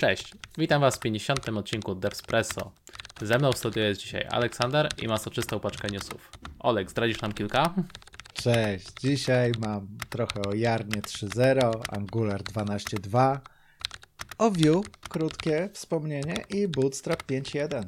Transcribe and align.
Cześć, 0.00 0.32
witam 0.58 0.80
Was 0.80 0.96
w 0.96 1.00
50. 1.00 1.48
odcinku 1.48 1.94
Devspresso. 1.94 2.72
Ze 3.22 3.38
mną 3.38 3.52
w 3.52 3.58
studiu 3.58 3.82
jest 3.82 4.00
dzisiaj 4.00 4.26
Aleksander 4.30 4.88
i 5.02 5.08
ma 5.08 5.18
soczystą 5.18 5.60
paczkę 5.60 5.88
newsów. 5.88 6.30
Olek, 6.58 6.90
zdradzisz 6.90 7.20
nam 7.20 7.32
kilka? 7.32 7.74
Cześć, 8.32 8.86
dzisiaj 9.00 9.52
mam 9.58 9.88
trochę 10.10 10.42
o 10.42 10.54
Jarnie 10.54 11.02
3.0, 11.02 11.80
Angular 11.88 12.42
12.2, 12.42 13.38
o 14.38 14.50
Vue, 14.50 14.82
krótkie 15.08 15.68
wspomnienie 15.72 16.34
i 16.48 16.68
Bootstrap 16.68 17.22
5.1. 17.22 17.84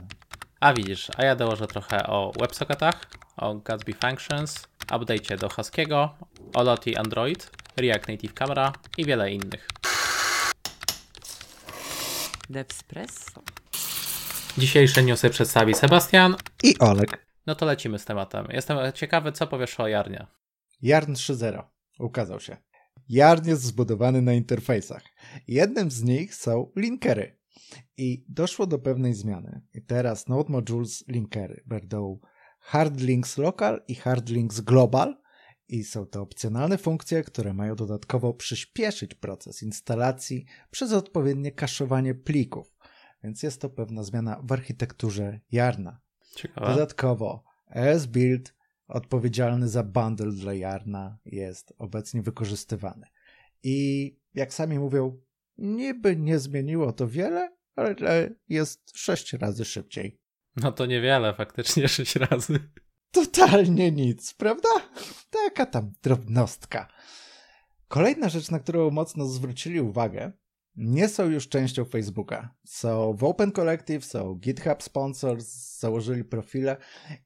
A 0.61 0.75
widzisz, 0.75 1.11
a 1.17 1.25
ja 1.25 1.37
dołożę 1.37 1.67
trochę 1.67 2.07
o 2.07 2.33
WebSocketach, 2.41 3.07
o 3.37 3.55
Gatsby 3.55 3.93
Functions, 3.95 4.69
update'cie 4.87 5.39
do 5.39 5.49
Haskiego, 5.49 6.15
o 6.55 6.63
Lottie 6.63 6.99
Android, 6.99 7.51
React 7.77 8.09
Native 8.09 8.35
Camera 8.35 8.73
i 8.99 9.05
wiele 9.05 9.33
innych. 9.33 9.69
Devspresso. 12.51 13.43
Dzisiejsze 14.59 15.03
newsy 15.03 15.31
przedstawi 15.31 15.75
Sebastian. 15.75 16.37
I 16.63 16.79
Olek. 16.79 17.27
No 17.47 17.55
to 17.55 17.67
lecimy 17.67 17.99
z 17.99 18.05
tematem. 18.05 18.47
Jestem 18.51 18.93
ciekawy, 18.93 19.33
co 19.33 19.47
powiesz 19.47 19.81
o 19.81 19.89
Jarnie. 19.89 20.27
Jarn 20.83 21.13
3.0 21.13 21.63
ukazał 21.99 22.41
się. 22.41 22.57
Jarn 23.09 23.49
jest 23.49 23.63
zbudowany 23.63 24.23
na 24.23 24.33
interfejsach. 24.33 25.03
Jednym 25.49 25.91
z 25.91 26.03
nich 26.03 26.35
są 26.35 26.73
linkery. 26.77 27.39
I 27.97 28.25
doszło 28.29 28.67
do 28.67 28.79
pewnej 28.79 29.15
zmiany. 29.15 29.61
I 29.75 29.83
teraz 29.83 30.29
Node 30.29 30.53
Modules 30.53 31.05
linkery 31.09 31.63
będą 31.67 32.21
hard 32.61 33.01
links 33.01 33.39
local 33.39 33.83
i 33.89 33.95
hard 33.95 34.29
links 34.29 34.61
global. 34.61 35.22
I 35.69 35.85
są 35.85 36.07
to 36.07 36.23
opcjonalne 36.23 36.79
funkcje, 36.79 37.23
które 37.23 37.55
mają 37.55 37.77
dodatkowo 37.77 38.35
przyspieszyć 38.35 39.15
proces 39.15 39.63
instalacji 39.63 40.45
przez 40.71 40.93
odpowiednie 40.93 41.53
kaszowanie 41.53 42.15
plików. 42.15 42.75
Więc 43.25 43.43
jest 43.43 43.61
to 43.61 43.71
pewna 43.71 44.03
zmiana 44.03 44.41
w 44.45 44.53
architekturze 44.53 45.41
Jarna. 45.53 46.01
Ciekawe. 46.37 46.67
Dodatkowo 46.67 47.45
ES 47.71 48.07
Build 48.07 48.55
odpowiedzialny 48.89 49.69
za 49.69 49.83
bundle 49.83 50.33
dla 50.33 50.55
Jarna 50.55 51.19
jest 51.25 51.73
obecnie 51.79 52.23
wykorzystywany. 52.23 53.07
I 53.63 54.17
jak 54.35 54.55
sami 54.55 54.79
mówią, 54.79 55.21
niby 55.59 56.17
nie 56.17 56.39
zmieniło 56.39 56.93
to 56.93 57.09
wiele, 57.09 57.57
ale 57.77 57.95
jest 58.49 58.99
sześć 58.99 59.33
razy 59.33 59.65
szybciej. 59.65 60.21
No 60.57 60.73
to 60.73 60.87
niewiele, 60.87 61.35
faktycznie 61.35 61.89
6 61.89 62.17
razy. 62.17 62.59
Totalnie 63.13 63.93
nic, 63.93 64.35
prawda? 64.35 64.69
Taka 65.31 65.67
tam 65.67 65.93
drobnostka. 66.03 66.89
Kolejna 67.89 68.29
rzecz, 68.29 68.51
na 68.51 68.59
którą 68.59 68.91
mocno 68.91 69.27
zwrócili 69.27 69.81
uwagę, 69.81 70.33
nie 70.77 71.09
są 71.09 71.31
już 71.31 71.49
częścią 71.49 71.85
Facebooka. 71.85 72.55
Są 72.65 73.13
w 73.13 73.25
Open 73.25 73.53
Collective, 73.53 74.05
są 74.05 74.35
GitHub 74.35 74.83
Sponsors, 74.83 75.79
założyli 75.79 76.25
profile 76.25 76.77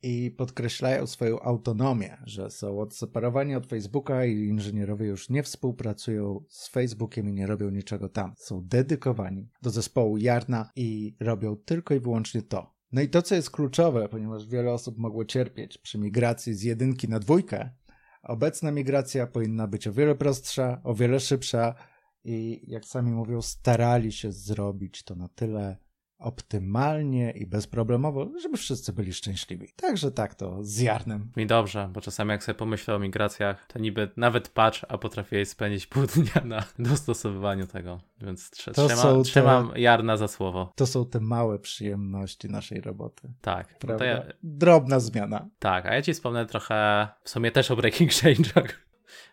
i 0.03 0.31
podkreślają 0.31 1.07
swoją 1.07 1.41
autonomię, 1.41 2.17
że 2.25 2.51
są 2.51 2.81
odseparowani 2.81 3.55
od 3.55 3.67
Facebooka 3.67 4.25
i 4.25 4.33
inżynierowie 4.33 5.07
już 5.07 5.31
nie 5.31 5.43
współpracują 5.43 6.45
z 6.49 6.69
Facebookiem 6.69 7.29
i 7.29 7.33
nie 7.33 7.47
robią 7.47 7.71
niczego 7.71 8.09
tam. 8.09 8.35
Są 8.37 8.63
dedykowani 8.65 9.49
do 9.63 9.71
zespołu 9.71 10.17
Jarna 10.17 10.71
i 10.77 11.17
robią 11.21 11.57
tylko 11.57 11.95
i 11.95 12.01
wyłącznie 12.01 12.43
to. 12.43 12.76
No 12.93 13.01
i 13.01 13.09
to, 13.09 13.23
co 13.23 13.35
jest 13.35 13.51
kluczowe, 13.51 14.09
ponieważ 14.09 14.47
wiele 14.47 14.73
osób 14.73 14.99
mogło 14.99 15.25
cierpieć 15.25 15.79
przy 15.79 15.99
migracji 15.99 16.55
z 16.55 16.63
jedynki 16.63 17.09
na 17.09 17.19
dwójkę, 17.19 17.71
obecna 18.23 18.71
migracja 18.71 19.27
powinna 19.27 19.67
być 19.67 19.87
o 19.87 19.93
wiele 19.93 20.15
prostsza, 20.15 20.81
o 20.85 20.95
wiele 20.95 21.21
szybsza, 21.21 21.75
i 22.25 22.65
jak 22.67 22.85
sami 22.85 23.13
mówią, 23.13 23.43
starali 23.43 24.13
się 24.13 24.33
zrobić 24.33 25.03
to 25.03 25.15
na 25.15 25.29
tyle 25.29 25.77
optymalnie 26.19 27.31
i 27.31 27.47
bezproblemowo, 27.47 28.29
żeby 28.43 28.57
wszyscy 28.57 28.93
byli 28.93 29.13
szczęśliwi. 29.13 29.69
Także 29.77 30.11
tak 30.13 30.35
to 30.35 30.59
z 30.65 30.79
Jarnem. 30.81 31.33
Mi 31.37 31.47
dobrze, 31.47 31.91
bo 31.93 32.01
czasami 32.01 32.31
jak 32.31 32.45
sobie 32.45 32.59
pomyślę 32.59 32.95
o 32.95 32.99
migracjach, 32.99 33.67
to 33.67 33.79
niby 33.79 34.11
nawet 34.17 34.49
patch, 34.49 34.79
a 34.89 34.99
potrafię 34.99 35.47
spędzić 35.47 35.87
pół 35.87 36.03
dnia 36.17 36.45
na 36.45 36.65
dostosowywaniu 36.79 37.67
tego, 37.67 38.01
więc 38.21 38.51
trze- 38.51 38.73
To 38.75 38.87
trzyma, 38.87 39.03
te- 39.03 39.23
trzymam 39.23 39.71
Jarna 39.77 40.17
za 40.17 40.29
słowo. 40.29 40.73
To 40.77 40.87
są 40.87 41.07
te 41.07 41.21
małe 41.21 41.59
przyjemności 41.59 42.49
naszej 42.49 42.81
roboty. 42.81 43.33
Tak, 43.41 43.73
to 43.73 43.87
Prawda? 43.87 44.05
ja, 44.05 44.23
Drobna 44.43 45.01
zmiana. 45.01 45.49
tak, 45.59 45.87
a 45.87 45.95
ja 45.95 46.03
ci 46.03 46.13
wspomnę 46.15 46.47
trochę 46.47 47.09
w 47.25 47.31
sumie 47.31 47.51
też 47.51 47.71
o 47.71 47.77
Breaking 47.77 48.11
Change'ach. 48.21 48.69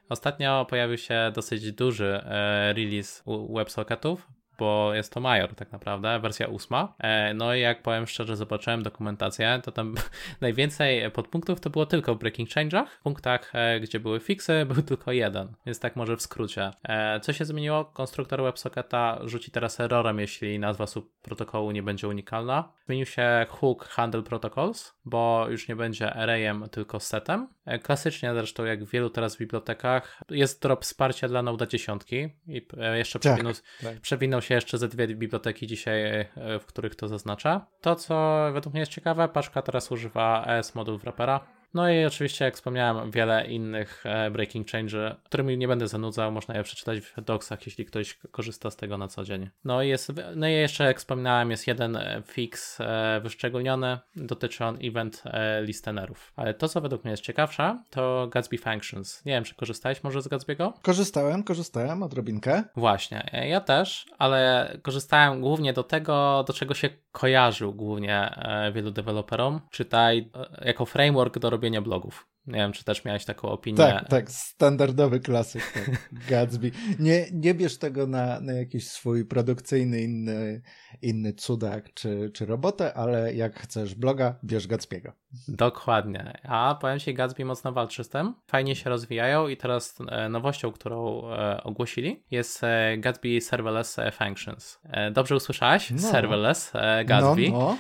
Ostatnio 0.10 0.66
pojawił 0.70 0.98
się 0.98 1.32
dosyć 1.36 1.72
duży 1.72 2.22
e, 2.26 2.74
release 2.74 3.22
u- 3.26 3.56
WebSocketów, 3.56 4.28
bo 4.60 4.94
jest 4.94 5.14
to 5.14 5.20
Major 5.20 5.56
tak 5.56 5.72
naprawdę, 5.72 6.20
wersja 6.20 6.48
ósma. 6.48 6.94
E, 7.00 7.34
no 7.34 7.56
i 7.56 7.60
jak 7.60 7.82
powiem 7.82 8.08
szczerze, 8.08 8.36
zobaczyłem 8.36 8.84
dokumentację, 8.84 9.62
to 9.64 9.72
tam 9.72 9.96
najwięcej 10.42 11.12
podpunktów 11.12 11.60
to 11.60 11.70
było 11.70 11.86
tylko 11.86 12.16
w 12.16 12.20
Breaking 12.20 12.50
Change'ach. 12.50 12.86
W 12.86 13.02
punktach, 13.02 13.52
e, 13.54 13.80
gdzie 13.80 14.00
były 14.00 14.20
fixy, 14.20 14.66
był 14.74 14.84
tylko 14.84 15.12
jeden, 15.12 15.54
więc 15.66 15.80
tak 15.80 15.96
może 15.96 16.18
w 16.18 16.22
skrócie. 16.22 16.72
E, 16.84 17.20
co 17.20 17.34
się 17.34 17.46
zmieniło? 17.46 17.86
Konstruktor 17.86 18.44
WebSocketa 18.44 19.20
rzuci 19.24 19.52
teraz 19.52 19.80
errorem, 19.80 20.20
jeśli 20.20 20.60
nazwa 20.60 20.88
subprotokołu 20.88 21.72
nie 21.72 21.84
będzie 21.84 22.08
unikalna. 22.08 22.72
Zmienił 22.86 23.06
się 23.06 23.46
hook 23.50 23.88
handle 23.88 24.24
protocols, 24.24 24.94
bo 25.06 25.46
już 25.50 25.68
nie 25.68 25.76
będzie 25.76 26.14
arrayem, 26.14 26.66
tylko 26.72 27.00
setem. 27.00 27.48
Klasycznie 27.84 28.34
zresztą, 28.34 28.66
jak 28.66 28.84
w 28.84 28.92
wielu 28.92 29.10
teraz 29.10 29.38
bibliotekach, 29.38 30.22
jest 30.30 30.62
drop 30.62 30.84
wsparcia 30.84 31.28
dla 31.28 31.42
Node 31.42 31.68
10 31.68 32.02
i 32.12 32.68
jeszcze 32.94 33.20
Tak, 33.20 33.22
przewinął, 33.22 33.54
tak. 33.82 34.00
przewinął 34.00 34.42
się 34.44 34.56
jeszcze 34.56 34.78
ze 34.78 34.88
dwie 34.88 35.08
biblioteki 35.08 35.68
dzisiaj, 35.68 36.02
e, 36.02 36.28
w 36.60 36.66
których 36.66 36.96
to 36.96 37.08
zaznacza. 37.08 37.66
To, 37.82 37.96
co 37.96 38.40
według 38.54 38.74
mnie 38.74 38.80
jest 38.80 38.92
ciekawe, 38.92 39.28
paczka 39.28 39.62
teraz 39.62 39.92
używa 39.92 40.46
ES 40.48 40.76
moduł 40.76 40.98
wrappera. 40.98 41.63
No 41.74 41.90
i 41.90 42.06
oczywiście, 42.06 42.46
jak 42.46 42.56
wspomniałem, 42.56 43.12
wiele 43.12 43.48
innych 43.48 44.04
e, 44.06 44.32
breaking 44.32 44.70
change, 44.72 45.16
którymi 45.24 45.58
nie 45.58 45.68
będę 45.68 45.88
zanudzał, 45.88 46.32
można 46.32 46.58
je 46.58 46.64
przeczytać 46.64 47.00
w 47.00 47.22
docsach, 47.22 47.66
jeśli 47.66 47.86
ktoś 47.86 48.18
korzysta 48.32 48.72
z 48.72 48.76
tego 48.76 48.98
na 48.98 49.08
co 49.08 49.24
dzień. 49.24 49.50
No 49.66 49.84
i 49.84 49.90
jest, 49.90 50.12
no 50.36 50.48
i 50.48 50.52
jeszcze, 50.52 50.84
jak 50.84 51.00
wspominałem, 51.00 51.52
jest 51.52 51.68
jeden 51.68 51.96
e, 51.96 52.22
fix 52.26 52.82
e, 52.82 53.20
wyszczególniony, 53.24 54.00
dotyczy 54.16 54.66
on 54.66 54.78
event 54.84 55.24
listenerów. 55.62 56.34
Ale 56.36 56.54
to, 56.54 56.70
co 56.70 56.82
według 56.82 57.04
mnie 57.04 57.12
jest 57.12 57.24
ciekawsze, 57.24 57.84
to 57.90 58.28
Gatsby 58.32 58.58
Functions. 58.58 59.26
Nie 59.26 59.34
wiem, 59.34 59.44
czy 59.44 59.56
korzystałeś 59.56 60.04
może 60.04 60.22
z 60.22 60.28
Gatsby'ego? 60.28 60.74
Korzystałem, 60.82 61.44
korzystałem 61.44 62.04
odrobinkę. 62.04 62.64
Właśnie, 62.76 63.30
ja 63.50 63.62
też, 63.62 64.06
ale 64.18 64.72
korzystałem 64.82 65.42
głównie 65.42 65.74
do 65.74 65.84
tego, 65.84 66.44
do 66.48 66.54
czego 66.54 66.74
się 66.74 66.90
kojarzył 67.12 67.74
głównie 67.74 68.36
wielu 68.74 68.92
deweloperom, 68.92 69.62
czytaj 69.72 70.32
jako 70.62 70.86
framework 70.86 71.40
do 71.40 71.50
robienia 71.50 71.63
blogów. 71.72 72.28
Nie 72.48 72.54
wiem, 72.54 72.72
czy 72.72 72.84
też 72.84 73.06
miałeś 73.06 73.26
taką 73.26 73.50
opinię. 73.50 73.78
Tak, 73.78 74.10
tak, 74.10 74.32
standardowy 74.32 75.20
klasyk, 75.20 75.72
tak, 75.74 75.90
Gatsby. 76.30 76.72
Nie, 77.00 77.26
nie 77.34 77.54
bierz 77.54 77.78
tego 77.78 78.08
na, 78.08 78.40
na 78.40 78.54
jakiś 78.54 78.88
swój 78.88 79.26
produkcyjny 79.26 80.02
inny, 80.02 80.62
inny 81.02 81.34
cudak 81.34 81.94
czy, 81.94 82.32
czy 82.34 82.46
robotę, 82.46 82.94
ale 82.94 83.34
jak 83.34 83.60
chcesz 83.60 83.96
bloga, 83.96 84.40
bierz 84.44 84.68
Gatsby'ego. 84.68 85.12
Dokładnie. 85.48 86.40
A 86.44 86.78
powiem 86.82 87.00
Ci, 87.00 87.14
Gatsby 87.14 87.46
mocno 87.46 87.72
walczy 87.72 88.04
z 88.04 88.10
tym. 88.10 88.34
Fajnie 88.48 88.76
się 88.76 88.90
rozwijają 88.90 89.48
i 89.48 89.58
teraz 89.58 89.98
e, 90.10 90.30
nowością, 90.30 90.72
którą 90.72 91.30
e, 91.32 91.64
ogłosili 91.64 92.24
jest 92.32 92.64
e, 92.64 92.98
Gatsby 92.98 93.42
Serverless 93.42 93.98
Functions. 94.12 94.80
Dobrze 95.12 95.36
usłyszałeś? 95.36 95.92
No. 95.92 95.98
Serverless 95.98 96.74
Gatsby. 97.06 97.50
No, 97.52 97.60
no. 97.60 97.78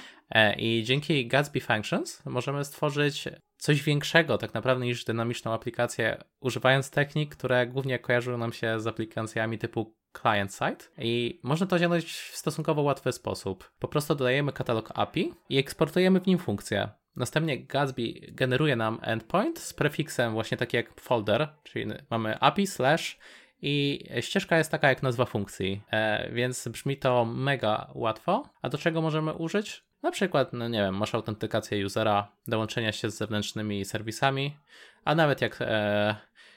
I 0.58 0.84
dzięki 0.86 1.28
Gatsby 1.28 1.62
Functions 1.62 2.26
możemy 2.26 2.66
stworzyć 2.66 3.28
coś 3.64 3.84
większego 3.84 4.38
tak 4.38 4.54
naprawdę 4.54 4.86
niż 4.86 5.06
dynamiczną 5.06 5.54
aplikację, 5.54 6.24
używając 6.40 6.90
technik, 6.90 7.36
które 7.36 7.68
głównie 7.68 8.00
kojarzą 8.00 8.38
nam 8.38 8.54
się 8.54 8.80
z 8.80 8.88
aplikacjami 8.88 9.58
typu 9.58 9.96
client-side 10.22 10.86
i 10.98 11.40
można 11.44 11.68
to 11.68 11.76
osiągnąć 11.76 12.06
w 12.06 12.38
stosunkowo 12.38 12.82
łatwy 12.82 13.12
sposób. 13.12 13.72
Po 13.80 13.88
prostu 13.88 14.16
dodajemy 14.16 14.54
katalog 14.54 14.92
API 14.96 15.34
i 15.50 15.58
eksportujemy 15.58 16.20
w 16.20 16.28
nim 16.28 16.40
funkcję. 16.40 16.90
Następnie 17.16 17.66
Gatsby 17.66 18.14
generuje 18.32 18.76
nam 18.76 19.00
endpoint 19.02 19.60
z 19.60 19.74
prefiksem 19.74 20.34
właśnie 20.34 20.58
taki 20.58 20.78
jak 20.78 21.02
folder, 21.02 21.48
czyli 21.64 21.86
mamy 22.10 22.40
API 22.40 22.68
slash 22.68 23.20
i 23.62 24.06
ścieżka 24.22 24.58
jest 24.58 24.72
taka 24.72 24.90
jak 24.90 25.04
nazwa 25.04 25.26
funkcji, 25.26 25.82
e, 25.92 26.32
więc 26.32 26.68
brzmi 26.68 26.98
to 26.98 27.26
mega 27.26 27.92
łatwo. 27.94 28.50
A 28.62 28.70
do 28.70 28.78
czego 28.78 29.02
możemy 29.02 29.34
użyć? 29.34 29.84
Na 30.04 30.12
przykład, 30.12 30.54
no 30.54 30.68
nie 30.68 30.80
wiem, 30.80 30.98
masz 30.98 31.16
autentykację 31.16 31.86
usera, 31.86 32.32
dołączenia 32.48 32.92
się 32.92 33.10
z 33.10 33.18
zewnętrznymi 33.18 33.86
serwisami, 33.86 34.58
a 35.06 35.16
nawet 35.16 35.42
jak 35.42 35.58
e, 35.62 36.16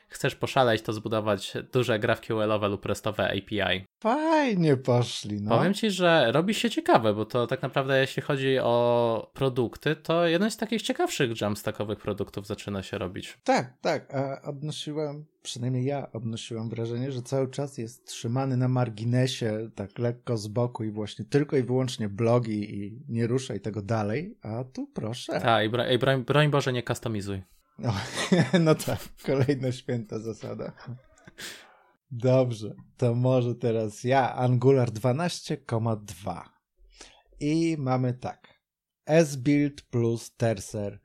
chcesz 0.09 0.35
poszaleć, 0.35 0.83
to 0.83 0.93
zbudować 0.93 1.57
duże 1.73 1.99
GraphQL-owe 1.99 2.69
lub 2.69 2.87
RESTowe 2.87 3.29
API. 3.29 3.85
Fajnie 4.03 4.77
poszli, 4.77 5.43
no. 5.43 5.59
Powiem 5.59 5.75
ci, 5.75 5.91
że 5.91 6.33
robi 6.33 6.55
się 6.55 6.71
ciekawe, 6.71 7.15
bo 7.15 7.25
to 7.25 7.47
tak 7.47 7.63
naprawdę 7.63 8.01
jeśli 8.01 8.23
chodzi 8.23 8.59
o 8.59 9.31
produkty, 9.35 9.97
to 9.97 10.27
jeden 10.27 10.51
z 10.51 10.57
takich 10.57 10.83
ciekawszych 10.83 11.41
jamstackowych 11.41 11.99
produktów 11.99 12.47
zaczyna 12.47 12.83
się 12.83 12.99
robić. 12.99 13.39
Tak, 13.45 13.79
tak, 13.81 14.15
a 14.15 14.43
odnosiłem, 14.43 15.25
przynajmniej 15.43 15.85
ja 15.85 16.13
odnosiłem 16.13 16.69
wrażenie, 16.69 17.13
że 17.13 17.23
cały 17.23 17.51
czas 17.51 17.79
jest 17.79 18.07
trzymany 18.07 18.57
na 18.57 18.69
marginesie, 18.69 19.71
tak 19.75 19.99
lekko 19.99 20.37
z 20.37 20.49
boku 20.49 20.85
i 20.85 20.91
właśnie 20.91 21.25
tylko 21.25 21.57
i 21.57 21.63
wyłącznie 21.63 22.09
blogi 22.09 22.75
i 22.75 23.03
nie 23.09 23.27
ruszaj 23.27 23.61
tego 23.61 23.83
dalej, 23.83 24.39
a 24.43 24.65
tu 24.65 24.87
proszę. 24.87 25.41
Tak, 25.41 25.67
i, 25.67 25.69
bro, 25.69 25.91
i 25.91 25.99
broń, 25.99 26.25
broń 26.25 26.51
Boże 26.51 26.73
nie 26.73 26.83
customizuj. 26.83 27.43
No, 27.79 27.93
no 28.61 28.75
tak, 28.75 28.99
kolejna 29.27 29.73
święta 29.73 30.19
zasada. 30.19 30.73
Dobrze, 32.11 32.75
to 32.97 33.15
może 33.15 33.55
teraz 33.55 34.05
ja, 34.05 34.35
Angular 34.35 34.91
12,2. 34.91 36.43
I 37.41 37.77
mamy 37.79 38.15
tak. 38.15 38.57
S-Build 39.07 39.83
plus 39.83 40.37
Terser 40.37 41.01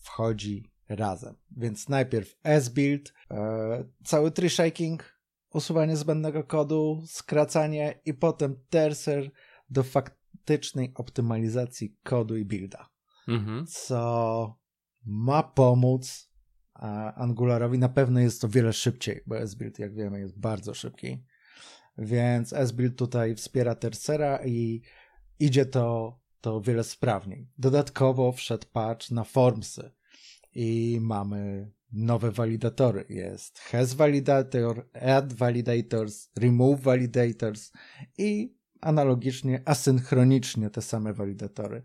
wchodzi 0.00 0.72
razem. 0.88 1.34
Więc 1.56 1.88
najpierw 1.88 2.34
S-Build, 2.44 3.12
e, 3.30 3.84
cały 4.04 4.30
tree 4.30 4.50
shaking, 4.50 5.18
usuwanie 5.52 5.96
zbędnego 5.96 6.44
kodu, 6.44 7.02
skracanie 7.06 8.00
i 8.04 8.14
potem 8.14 8.56
Terser 8.70 9.30
do 9.70 9.82
faktycznej 9.82 10.92
optymalizacji 10.94 11.96
kodu 12.02 12.36
i 12.36 12.44
builda. 12.44 12.88
Mhm. 13.28 13.66
Co 13.66 14.61
ma 15.04 15.42
pomóc 15.42 16.32
a 16.74 17.14
Angularowi. 17.14 17.78
Na 17.78 17.88
pewno 17.88 18.20
jest 18.20 18.40
to 18.40 18.48
wiele 18.48 18.72
szybciej, 18.72 19.22
bo 19.26 19.38
S-Build, 19.38 19.78
jak 19.78 19.94
wiemy, 19.94 20.20
jest 20.20 20.38
bardzo 20.38 20.74
szybki. 20.74 21.24
Więc 21.98 22.52
S-Build 22.52 22.96
tutaj 22.96 23.34
wspiera 23.34 23.74
Tersera 23.74 24.44
i 24.44 24.82
idzie 25.38 25.66
to, 25.66 26.18
to 26.40 26.60
wiele 26.60 26.84
sprawniej. 26.84 27.48
Dodatkowo 27.58 28.32
wszedł 28.32 28.66
patch 28.72 29.10
na 29.10 29.24
Formsy 29.24 29.90
i 30.54 30.98
mamy 31.00 31.70
nowe 31.92 32.30
walidatory. 32.30 33.04
Jest 33.08 33.58
has 33.58 33.94
validator, 33.94 34.88
add 35.02 35.32
validators, 35.32 36.30
remove 36.38 36.80
validators 36.80 37.72
i 38.18 38.56
analogicznie, 38.80 39.62
asynchronicznie 39.64 40.70
te 40.70 40.82
same 40.82 41.12
walidatory. 41.12 41.82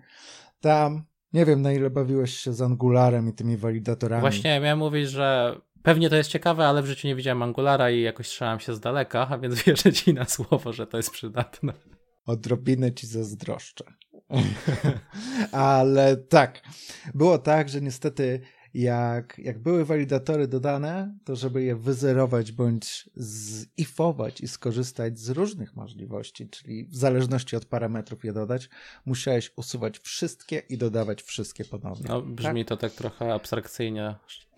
Tam 0.59 1.03
nie 1.37 1.45
wiem, 1.45 1.61
na 1.61 1.73
ile 1.73 1.89
bawiłeś 1.89 2.37
się 2.37 2.53
z 2.53 2.61
Angularem 2.61 3.29
i 3.29 3.33
tymi 3.33 3.57
walidatorami. 3.57 4.21
Właśnie 4.21 4.59
miałem 4.59 4.79
mówić, 4.79 5.09
że 5.09 5.55
pewnie 5.83 6.09
to 6.09 6.15
jest 6.15 6.29
ciekawe, 6.29 6.67
ale 6.67 6.81
w 6.81 6.85
życiu 6.85 7.07
nie 7.07 7.15
widziałem 7.15 7.41
Angulara 7.43 7.91
i 7.91 8.01
jakoś 8.01 8.27
trzymałem 8.27 8.59
się 8.59 8.73
z 8.73 8.79
daleka, 8.79 9.27
a 9.29 9.37
więc 9.41 9.63
wierzę 9.63 9.93
ci 9.93 10.13
na 10.13 10.25
słowo, 10.25 10.73
że 10.73 10.87
to 10.87 10.97
jest 10.97 11.11
przydatne. 11.11 11.73
Odrobinę 12.25 12.93
ci 12.93 13.07
zazdroszczę. 13.07 13.83
ale 15.51 16.17
tak, 16.17 16.61
było 17.13 17.37
tak, 17.37 17.69
że 17.69 17.81
niestety 17.81 18.41
jak, 18.77 19.39
jak 19.39 19.59
były 19.59 19.85
walidatory 19.85 20.47
dodane, 20.47 21.17
to 21.23 21.35
żeby 21.35 21.63
je 21.63 21.75
wyzerować 21.75 22.51
bądź 22.51 23.09
zifować 23.17 24.41
i 24.41 24.47
skorzystać 24.47 25.19
z 25.19 25.29
różnych 25.29 25.75
możliwości, 25.75 26.49
czyli 26.49 26.85
w 26.85 26.95
zależności 26.95 27.55
od 27.55 27.65
parametrów 27.65 28.25
je 28.25 28.33
dodać, 28.33 28.69
musiałeś 29.05 29.51
usuwać 29.55 29.99
wszystkie 29.99 30.59
i 30.69 30.77
dodawać 30.77 31.23
wszystkie 31.23 31.65
ponownie. 31.65 32.05
No, 32.09 32.21
brzmi 32.21 32.65
tak? 32.65 32.69
to 32.69 32.77
tak 32.77 32.91
trochę 32.91 33.33
abstrakcyjnie. 33.33 34.15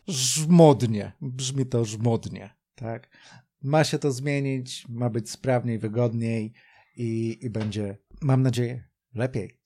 Żmodnie, 0.08 1.12
brzmi 1.22 1.66
to 1.66 1.86
żmodnie, 1.86 2.50
tak? 2.76 3.10
Ma 3.62 3.84
się 3.84 4.00
to 4.00 4.12
zmienić, 4.12 4.86
ma 4.90 5.10
być 5.10 5.30
sprawniej, 5.30 5.80
wygodniej 5.80 6.54
i, 6.96 7.38
i 7.42 7.50
będzie, 7.50 7.98
mam 8.22 8.44
nadzieję, 8.44 8.84
lepiej. 9.16 9.60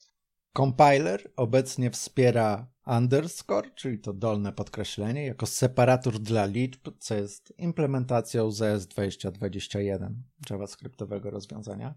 Compiler 0.58 1.32
obecnie 1.36 1.92
wspiera 1.92 2.73
underscore, 2.86 3.72
czyli 3.76 4.00
to 4.00 4.14
dolne 4.14 4.54
podkreślenie, 4.54 5.26
jako 5.26 5.46
separator 5.46 6.20
dla 6.20 6.46
liczb, 6.46 6.90
co 7.00 7.16
jest 7.16 7.54
implementacją 7.58 8.52
ZS 8.52 8.88
2021 8.88 10.24
JavaScriptowego 10.50 11.30
rozwiązania. 11.30 11.96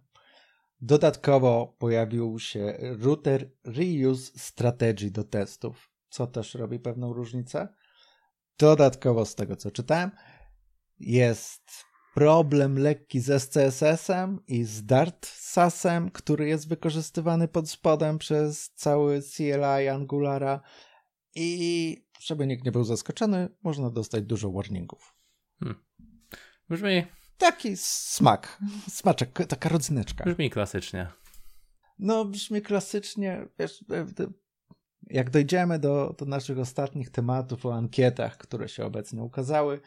Dodatkowo 0.80 1.76
pojawił 1.78 2.38
się 2.38 2.76
router 2.80 3.50
reuse 3.64 4.32
strategy 4.36 5.10
do 5.10 5.24
testów, 5.24 5.90
co 6.08 6.26
też 6.26 6.54
robi 6.54 6.78
pewną 6.78 7.12
różnicę. 7.12 7.68
Dodatkowo 8.58 9.24
z 9.24 9.34
tego 9.34 9.56
co 9.56 9.70
czytałem, 9.70 10.10
jest 10.98 11.85
problem 12.16 12.78
lekki 12.78 13.20
z 13.20 13.42
SCSS-em 13.42 14.40
i 14.48 14.64
z 14.64 14.86
Dart 14.86 15.26
SAS-em, 15.26 16.10
który 16.10 16.48
jest 16.48 16.68
wykorzystywany 16.68 17.48
pod 17.48 17.70
spodem 17.70 18.18
przez 18.18 18.70
cały 18.70 19.22
CLI 19.22 19.88
Angulara 19.88 20.60
i 21.34 22.06
żeby 22.20 22.46
nikt 22.46 22.64
nie 22.64 22.72
był 22.72 22.84
zaskoczony, 22.84 23.48
można 23.62 23.90
dostać 23.90 24.24
dużo 24.24 24.52
warningów. 24.52 25.14
Hmm. 25.60 25.84
Brzmi... 26.68 27.06
Taki 27.38 27.76
smak, 27.76 28.62
smaczek, 28.88 29.46
taka 29.48 29.68
rodzyneczka. 29.68 30.24
Brzmi 30.24 30.50
klasycznie. 30.50 31.08
No, 31.98 32.24
brzmi 32.24 32.62
klasycznie, 32.62 33.48
wiesz, 33.58 33.84
e, 33.90 34.06
jak 35.10 35.30
dojdziemy 35.30 35.78
do, 35.78 36.14
do 36.18 36.24
naszych 36.24 36.58
ostatnich 36.58 37.10
tematów 37.10 37.66
o 37.66 37.74
ankietach, 37.74 38.38
które 38.38 38.68
się 38.68 38.84
obecnie 38.84 39.22
ukazały, 39.22 39.80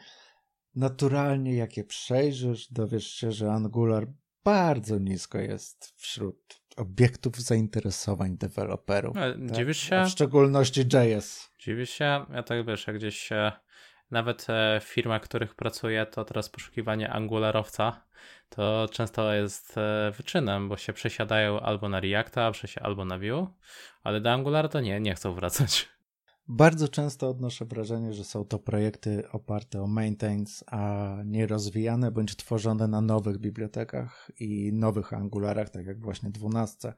naturalnie, 0.74 1.54
jak 1.54 1.76
je 1.76 1.84
przejrzysz, 1.84 2.72
dowiesz 2.72 3.06
się, 3.06 3.32
że 3.32 3.52
Angular 3.52 4.06
bardzo 4.44 4.98
nisko 4.98 5.38
jest 5.38 5.94
wśród 5.96 6.60
obiektów 6.76 7.36
zainteresowań 7.36 8.36
deweloperów. 8.36 9.14
tak? 9.14 9.56
Dziwisz 9.56 9.78
się? 9.78 9.96
A 9.96 10.04
w 10.04 10.08
szczególności 10.08 10.80
JS. 10.80 11.50
Dziwisz 11.58 11.90
się? 11.90 12.24
Ja 12.32 12.42
tak 12.42 12.66
wiesz, 12.66 12.86
jak 12.86 12.96
gdzieś 12.96 13.18
się 13.18 13.52
nawet 14.10 14.46
e, 14.48 14.80
w 14.80 14.84
firmach, 14.84 15.22
w 15.22 15.24
których 15.24 15.54
pracuję, 15.54 16.06
to 16.06 16.24
teraz 16.24 16.48
poszukiwanie 16.48 17.10
angularowca 17.10 18.10
to 18.50 18.88
często 18.92 19.34
jest 19.34 19.78
e, 19.78 20.12
wyczynem, 20.16 20.68
bo 20.68 20.76
się 20.76 20.92
przesiadają 20.92 21.60
albo 21.60 21.88
na 21.88 22.00
Reacta, 22.00 22.52
albo 22.80 23.04
na 23.04 23.18
Vue, 23.18 23.46
ale 24.02 24.20
do 24.20 24.32
Angulara 24.32 24.68
to 24.68 24.80
nie, 24.80 25.00
nie 25.00 25.14
chcą 25.14 25.34
wracać. 25.34 25.88
Bardzo 26.52 26.88
często 26.88 27.28
odnoszę 27.28 27.64
wrażenie, 27.64 28.12
że 28.12 28.24
są 28.24 28.44
to 28.44 28.58
projekty 28.58 29.30
oparte 29.32 29.82
o 29.82 29.86
maintains, 29.86 30.64
a 30.66 31.16
nie 31.24 31.46
rozwijane 31.46 32.10
bądź 32.10 32.36
tworzone 32.36 32.88
na 32.88 33.00
nowych 33.00 33.38
bibliotekach 33.38 34.30
i 34.40 34.72
nowych 34.72 35.12
angularach, 35.12 35.70
tak 35.70 35.86
jak 35.86 36.00
właśnie 36.00 36.30
12. 36.30 36.94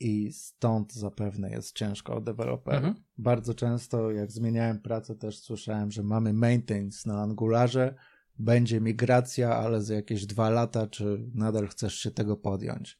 I 0.00 0.32
stąd 0.32 0.92
zapewne 0.92 1.50
jest 1.50 1.76
ciężko 1.76 2.14
o 2.14 2.20
deweloperów. 2.20 2.84
Mhm. 2.84 3.04
Bardzo 3.18 3.54
często, 3.54 4.10
jak 4.10 4.32
zmieniałem 4.32 4.80
pracę, 4.80 5.14
też 5.14 5.38
słyszałem, 5.38 5.90
że 5.90 6.02
mamy 6.02 6.32
maintains 6.32 7.06
na 7.06 7.22
angularze, 7.22 7.94
będzie 8.38 8.80
migracja, 8.80 9.56
ale 9.56 9.82
za 9.82 9.94
jakieś 9.94 10.26
dwa 10.26 10.50
lata, 10.50 10.86
czy 10.86 11.30
nadal 11.34 11.68
chcesz 11.68 11.94
się 11.94 12.10
tego 12.10 12.36
podjąć? 12.36 12.98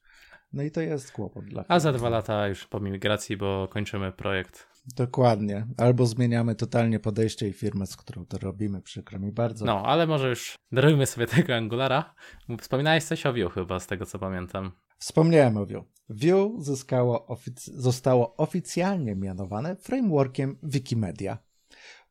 No 0.53 0.63
i 0.63 0.71
to 0.71 0.81
jest 0.81 1.13
kłopot 1.13 1.45
dla 1.45 1.65
A 1.69 1.81
za 1.81 1.93
dwa 1.93 2.09
lata 2.09 2.49
już 2.49 2.67
po 2.67 2.81
migracji, 2.81 3.37
bo 3.37 3.69
kończymy 3.69 4.13
projekt. 4.13 4.70
Dokładnie. 4.87 5.67
Albo 5.77 6.07
zmieniamy 6.07 6.55
totalnie 6.55 7.01
podejście 7.01 7.49
i 7.49 7.53
firmę, 7.53 7.87
z 7.87 7.97
którą 7.97 8.27
to 8.27 8.39
robimy. 8.39 8.83
Przykro 8.83 9.19
mi 9.19 9.33
bardzo. 9.33 9.65
No, 9.65 9.83
ale 9.87 10.07
może 10.07 10.29
już 10.29 10.55
darujmy 10.73 11.07
sobie 11.07 11.27
tego 11.27 11.57
Angulara. 11.57 12.15
Wspominałeś 12.61 13.05
coś 13.05 13.27
o 13.27 13.33
Vue 13.33 13.51
chyba, 13.51 13.81
z 13.81 13.87
tego 13.87 14.07
co 14.07 14.19
pamiętam. 14.19 14.73
Wspomniałem 14.99 15.57
o 15.57 15.67
Vue. 15.67 15.85
Vue 16.09 16.63
zyskało 16.63 17.27
ofic 17.27 17.65
zostało 17.65 18.37
oficjalnie 18.37 19.17
mianowane 19.17 19.77
frameworkiem 19.77 20.59
Wikimedia. 20.63 21.39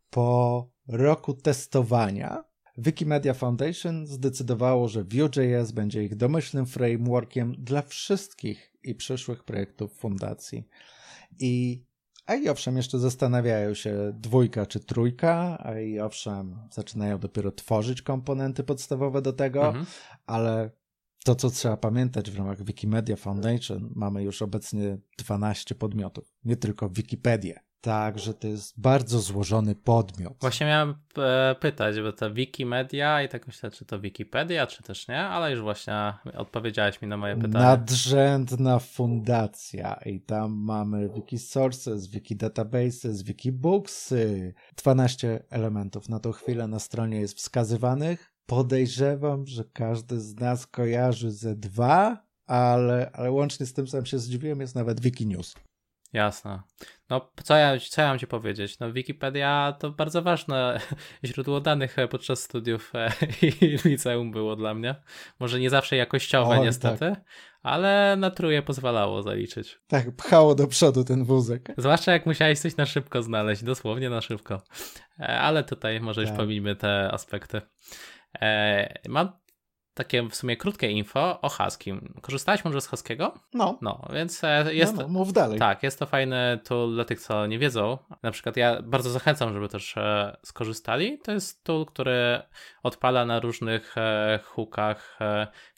Po 0.09 0.69
roku 0.87 1.33
testowania 1.33 2.43
Wikimedia 2.77 3.33
Foundation 3.33 4.07
zdecydowało, 4.07 4.87
że 4.87 5.03
Vue.js 5.03 5.71
będzie 5.71 6.03
ich 6.03 6.15
domyślnym 6.15 6.65
frameworkiem 6.65 7.55
dla 7.57 7.81
wszystkich 7.81 8.73
i 8.83 8.95
przyszłych 8.95 9.43
projektów 9.43 9.93
fundacji. 9.93 10.63
I 11.39 11.83
a 12.29 12.35
i 12.35 12.49
owszem, 12.49 12.77
jeszcze 12.77 12.99
zastanawiają 12.99 13.73
się 13.73 14.13
dwójka 14.13 14.65
czy 14.65 14.79
trójka, 14.79 15.57
a 15.59 15.79
i 15.79 15.99
owszem, 15.99 16.57
zaczynają 16.71 17.19
dopiero 17.19 17.51
tworzyć 17.51 18.01
komponenty 18.01 18.63
podstawowe 18.63 19.21
do 19.21 19.33
tego, 19.33 19.67
mhm. 19.67 19.85
ale 20.25 20.71
to, 21.25 21.35
co 21.35 21.49
trzeba 21.49 21.77
pamiętać 21.77 22.31
w 22.31 22.37
ramach 22.37 22.63
Wikimedia 22.63 23.15
Foundation, 23.15 23.91
mamy 23.95 24.23
już 24.23 24.41
obecnie 24.41 24.97
12 25.17 25.75
podmiotów, 25.75 26.33
nie 26.43 26.55
tylko 26.55 26.89
Wikipedię. 26.89 27.59
Tak, 27.81 28.19
że 28.19 28.33
to 28.33 28.47
jest 28.47 28.81
bardzo 28.81 29.19
złożony 29.19 29.75
podmiot. 29.75 30.33
Właśnie 30.41 30.67
miałem 30.67 30.95
e, 31.17 31.55
pytać, 31.59 32.01
bo 32.01 32.11
to 32.11 32.33
Wikimedia 32.33 33.23
i 33.23 33.29
tak 33.29 33.47
myślę, 33.47 33.71
czy 33.71 33.85
to 33.85 33.99
Wikipedia, 33.99 34.67
czy 34.67 34.83
też 34.83 35.07
nie, 35.07 35.19
ale 35.19 35.51
już 35.51 35.61
właśnie 35.61 36.13
odpowiedziałeś 36.37 37.01
mi 37.01 37.07
na 37.07 37.17
moje 37.17 37.35
pytanie. 37.35 37.65
Nadrzędna 37.65 38.79
fundacja 38.79 39.99
i 40.05 40.21
tam 40.21 40.51
mamy 40.51 41.09
Wikisources, 41.09 42.07
Wikidatabases, 42.07 43.23
Wikibooksy. 43.23 44.53
12 44.77 45.43
elementów 45.49 46.09
na 46.09 46.19
tą 46.19 46.31
chwilę 46.31 46.67
na 46.67 46.79
stronie 46.79 47.19
jest 47.19 47.37
wskazywanych. 47.37 48.33
Podejrzewam, 48.45 49.47
że 49.47 49.63
każdy 49.73 50.19
z 50.19 50.35
nas 50.35 50.67
kojarzy 50.67 51.31
ze 51.31 51.55
dwa, 51.55 52.23
ale, 52.45 53.11
ale 53.13 53.31
łącznie 53.31 53.65
z 53.65 53.73
tym 53.73 53.87
sam 53.87 54.05
się 54.05 54.19
zdziwiłem, 54.19 54.61
jest 54.61 54.75
nawet 54.75 54.99
Wikinews. 54.99 55.55
Jasne. 56.13 56.61
No, 57.09 57.31
co 57.43 57.55
ja, 57.55 57.79
co 57.89 58.01
ja 58.01 58.07
mam 58.07 58.19
ci 58.19 58.27
powiedzieć? 58.27 58.79
No, 58.79 58.93
Wikipedia 58.93 59.75
to 59.79 59.91
bardzo 59.91 60.21
ważne 60.21 60.79
źródło 61.25 61.61
danych 61.61 61.99
e, 61.99 62.07
podczas 62.07 62.41
studiów 62.41 62.91
e, 62.95 63.11
i 63.47 63.77
liceum 63.85 64.31
było 64.31 64.55
dla 64.55 64.73
mnie. 64.73 64.95
Może 65.39 65.59
nie 65.59 65.69
zawsze 65.69 65.95
jakościowe, 65.95 66.49
Oj, 66.49 66.65
niestety, 66.65 66.99
tak. 66.99 67.21
ale 67.63 68.15
na 68.17 68.31
truje 68.31 68.61
pozwalało 68.61 69.21
zaliczyć. 69.21 69.79
Tak, 69.87 70.15
pchało 70.15 70.55
do 70.55 70.67
przodu 70.67 71.03
ten 71.03 71.23
wózek. 71.23 71.71
Zwłaszcza 71.77 72.11
jak 72.11 72.25
musiałeś 72.25 72.59
coś 72.59 72.77
na 72.77 72.85
szybko 72.85 73.21
znaleźć, 73.21 73.63
dosłownie 73.63 74.09
na 74.09 74.21
szybko. 74.21 74.61
E, 75.19 75.39
ale 75.39 75.63
tutaj 75.63 75.99
może 75.99 76.21
tak. 76.21 76.29
już 76.29 76.37
pomijmy 76.37 76.75
te 76.75 77.11
aspekty. 77.11 77.61
Mam 79.07 79.31
takie 79.99 80.23
w 80.23 80.35
sumie 80.35 80.57
krótkie 80.57 80.91
info 80.91 81.41
o 81.41 81.49
Huskim. 81.49 82.13
Korzystałeś 82.21 82.65
może 82.65 82.81
z 82.81 82.87
Huskiego? 82.87 83.33
No. 83.53 83.77
No, 83.81 84.07
więc 84.13 84.43
e, 84.43 84.73
jest... 84.73 84.95
No, 84.95 85.01
no, 85.01 85.07
mów 85.07 85.33
dalej. 85.33 85.59
Tak, 85.59 85.83
jest 85.83 85.99
to 85.99 86.05
fajny 86.05 86.59
tool 86.63 86.93
dla 86.93 87.05
tych, 87.05 87.19
co 87.19 87.47
nie 87.47 87.59
wiedzą. 87.59 87.97
Na 88.23 88.31
przykład 88.31 88.57
ja 88.57 88.81
bardzo 88.81 89.09
zachęcam, 89.09 89.53
żeby 89.53 89.69
też 89.69 89.97
e, 89.97 90.37
skorzystali. 90.43 91.19
To 91.19 91.31
jest 91.31 91.63
tool, 91.63 91.85
który 91.85 92.41
odpala 92.83 93.25
na 93.25 93.39
różnych 93.39 93.97
e, 93.97 94.39
hookach 94.43 95.19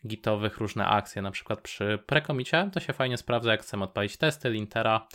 gitowych 0.08 0.58
różne 0.58 0.88
akcje. 0.88 1.22
Na 1.22 1.32
przykład 1.32 1.62
przy 1.62 2.00
prekomicie 2.06 2.70
to 2.74 2.80
się 2.80 2.94
fajnie 2.94 3.18
sprawdza, 3.18 3.52
jak 3.52 3.62
chcemy 3.62 3.84
odpalić 3.84 4.18
testy, 4.18 4.50
lintera, 4.50 5.08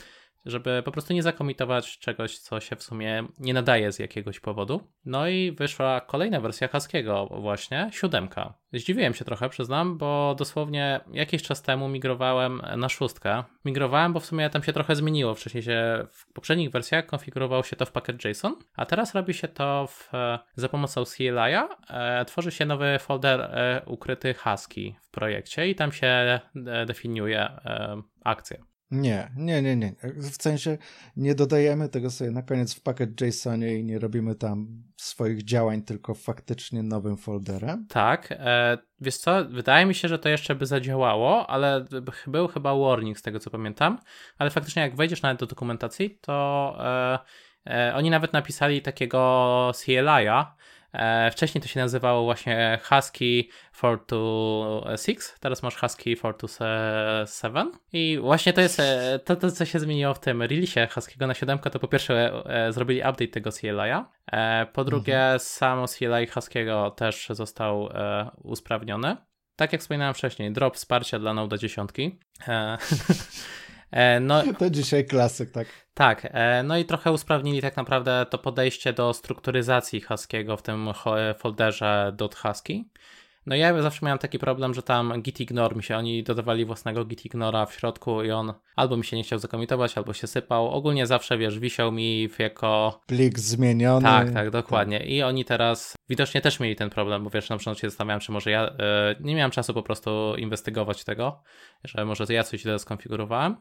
żeby 0.46 0.82
po 0.84 0.92
prostu 0.92 1.12
nie 1.14 1.22
zakomitować 1.22 1.98
czegoś, 1.98 2.38
co 2.38 2.60
się 2.60 2.76
w 2.76 2.82
sumie 2.82 3.24
nie 3.38 3.54
nadaje 3.54 3.92
z 3.92 3.98
jakiegoś 3.98 4.40
powodu. 4.40 4.80
No 5.04 5.28
i 5.28 5.52
wyszła 5.52 6.00
kolejna 6.00 6.40
wersja 6.40 6.68
Haskiego 6.68 7.28
właśnie, 7.40 7.90
siódemka. 7.92 8.54
Zdziwiłem 8.72 9.14
się 9.14 9.24
trochę, 9.24 9.48
przyznam, 9.48 9.98
bo 9.98 10.34
dosłownie 10.38 11.00
jakiś 11.12 11.42
czas 11.42 11.62
temu 11.62 11.88
migrowałem 11.88 12.62
na 12.76 12.88
szóstkę. 12.88 13.44
Migrowałem, 13.64 14.12
bo 14.12 14.20
w 14.20 14.26
sumie 14.26 14.50
tam 14.50 14.62
się 14.62 14.72
trochę 14.72 14.96
zmieniło. 14.96 15.34
Wcześniej 15.34 15.62
się 15.62 16.06
w 16.10 16.32
poprzednich 16.32 16.70
wersjach 16.70 17.06
konfigurowało 17.06 17.62
się 17.62 17.76
to 17.76 17.86
w 17.86 17.92
package.json, 17.92 18.56
a 18.76 18.86
teraz 18.86 19.14
robi 19.14 19.34
się 19.34 19.48
to 19.48 19.86
w, 19.86 20.10
za 20.54 20.68
pomocą 20.68 21.04
CLI-a. 21.04 21.68
E, 21.90 22.24
tworzy 22.24 22.50
się 22.50 22.66
nowy 22.66 22.98
folder 22.98 23.40
e, 23.40 23.82
ukryty 23.86 24.34
Husky 24.34 24.96
w 25.02 25.10
projekcie 25.10 25.68
i 25.68 25.74
tam 25.74 25.92
się 25.92 26.06
e, 26.06 26.40
definiuje 26.86 27.40
e, 27.40 28.02
akcje. 28.24 28.75
Nie, 28.90 29.30
nie, 29.36 29.62
nie, 29.62 29.76
nie. 29.76 29.92
W 30.16 30.42
sensie 30.42 30.78
nie 31.16 31.34
dodajemy 31.34 31.88
tego 31.88 32.10
sobie 32.10 32.30
na 32.30 32.42
koniec 32.42 32.74
w 32.74 32.82
pakiet 32.82 33.20
JSONie 33.20 33.78
i 33.78 33.84
nie 33.84 33.98
robimy 33.98 34.34
tam 34.34 34.82
swoich 34.96 35.44
działań, 35.44 35.82
tylko 35.82 36.14
faktycznie 36.14 36.82
nowym 36.82 37.16
folderem. 37.16 37.86
Tak. 37.88 38.28
E, 38.30 38.78
wiesz 39.00 39.16
co, 39.16 39.44
wydaje 39.44 39.86
mi 39.86 39.94
się, 39.94 40.08
że 40.08 40.18
to 40.18 40.28
jeszcze 40.28 40.54
by 40.54 40.66
zadziałało, 40.66 41.50
ale 41.50 41.84
był 42.26 42.48
chyba 42.48 42.74
warning 42.76 43.18
z 43.18 43.22
tego 43.22 43.40
co 43.40 43.50
pamiętam, 43.50 43.98
ale 44.38 44.50
faktycznie 44.50 44.82
jak 44.82 44.96
wejdziesz 44.96 45.22
nawet 45.22 45.40
do 45.40 45.46
dokumentacji, 45.46 46.18
to 46.20 46.76
e, 46.80 47.18
e, 47.66 47.94
oni 47.94 48.10
nawet 48.10 48.32
napisali 48.32 48.82
takiego 48.82 49.72
CLI-a, 49.84 50.56
wcześniej 51.32 51.62
to 51.62 51.68
się 51.68 51.80
nazywało 51.80 52.24
właśnie 52.24 52.78
Husky 52.88 53.48
426, 53.72 55.20
teraz 55.40 55.62
masz 55.62 55.76
Husky 55.76 56.16
427 56.16 57.72
i 57.92 58.18
właśnie 58.20 58.52
to 58.52 58.60
jest 58.60 58.80
e, 58.80 59.20
to, 59.24 59.36
to 59.36 59.50
co 59.50 59.64
się 59.64 59.78
zmieniło 59.78 60.14
w 60.14 60.20
tym 60.20 60.42
release 60.42 60.74
Husky'ego 60.74 61.26
na 61.26 61.34
7, 61.34 61.58
to 61.58 61.78
po 61.78 61.88
pierwsze 61.88 62.42
e, 62.46 62.72
zrobili 62.72 63.00
update 63.00 63.28
tego 63.28 63.50
CLI'a, 63.50 64.04
po 64.72 64.84
drugie 64.84 65.18
mhm. 65.22 65.38
samo 65.38 65.88
CLI 65.88 66.28
Husky'ego 66.28 66.94
też 66.94 67.26
został 67.30 67.88
usprawniony. 68.42 69.16
Tak 69.56 69.72
jak 69.72 69.80
wspominałem 69.80 70.14
wcześniej, 70.14 70.52
drop 70.52 70.76
wsparcia 70.76 71.18
dla 71.18 71.34
Node 71.34 71.58
10. 71.58 71.90
E, 72.48 72.78
no, 74.20 74.42
to 74.58 74.70
dzisiaj 74.70 75.04
klasyk, 75.04 75.50
tak. 75.50 75.66
Tak, 75.94 76.28
e, 76.30 76.62
no 76.62 76.78
i 76.78 76.84
trochę 76.84 77.12
usprawnili 77.12 77.62
tak 77.62 77.76
naprawdę 77.76 78.26
to 78.30 78.38
podejście 78.38 78.92
do 78.92 79.12
strukturyzacji 79.12 80.00
Haskiego 80.00 80.56
w 80.56 80.62
tym 80.62 80.88
folderze 81.38 82.16
.husky. 82.42 82.84
No 83.46 83.56
ja 83.56 83.82
zawsze 83.82 84.06
miałem 84.06 84.18
taki 84.18 84.38
problem, 84.38 84.74
że 84.74 84.82
tam 84.82 85.22
git 85.22 85.40
ignore 85.40 85.76
mi 85.76 85.82
się, 85.82 85.96
oni 85.96 86.22
dodawali 86.22 86.64
własnego 86.64 87.04
git 87.04 87.24
ignora 87.24 87.66
w 87.66 87.74
środku 87.74 88.22
i 88.22 88.30
on 88.30 88.54
albo 88.76 88.96
mi 88.96 89.04
się 89.04 89.16
nie 89.16 89.22
chciał 89.22 89.38
zakomitować, 89.38 89.98
albo 89.98 90.12
się 90.12 90.26
sypał. 90.26 90.70
Ogólnie 90.70 91.06
zawsze, 91.06 91.38
wiesz, 91.38 91.58
wisiał 91.58 91.92
mi 91.92 92.28
jako... 92.38 93.00
Plik 93.06 93.38
zmieniony. 93.38 94.02
Tak, 94.02 94.30
tak, 94.30 94.50
dokładnie. 94.50 94.98
I 94.98 95.22
oni 95.22 95.44
teraz 95.44 95.94
widocznie 96.08 96.40
też 96.40 96.60
mieli 96.60 96.76
ten 96.76 96.90
problem, 96.90 97.24
bo 97.24 97.30
wiesz, 97.30 97.48
na 97.48 97.56
przykład 97.56 97.78
się 97.78 97.90
zastanawiałem, 97.90 98.20
czy 98.20 98.32
może 98.32 98.50
ja... 98.50 98.62
Yy, 98.62 99.16
nie 99.20 99.34
miałem 99.34 99.50
czasu 99.50 99.74
po 99.74 99.82
prostu 99.82 100.34
inwestygować 100.38 101.04
tego, 101.04 101.42
że 101.84 102.04
może 102.04 102.24
ja 102.28 102.42
coś 102.44 102.60
źle 102.60 102.78
skonfigurowałem. 102.78 103.56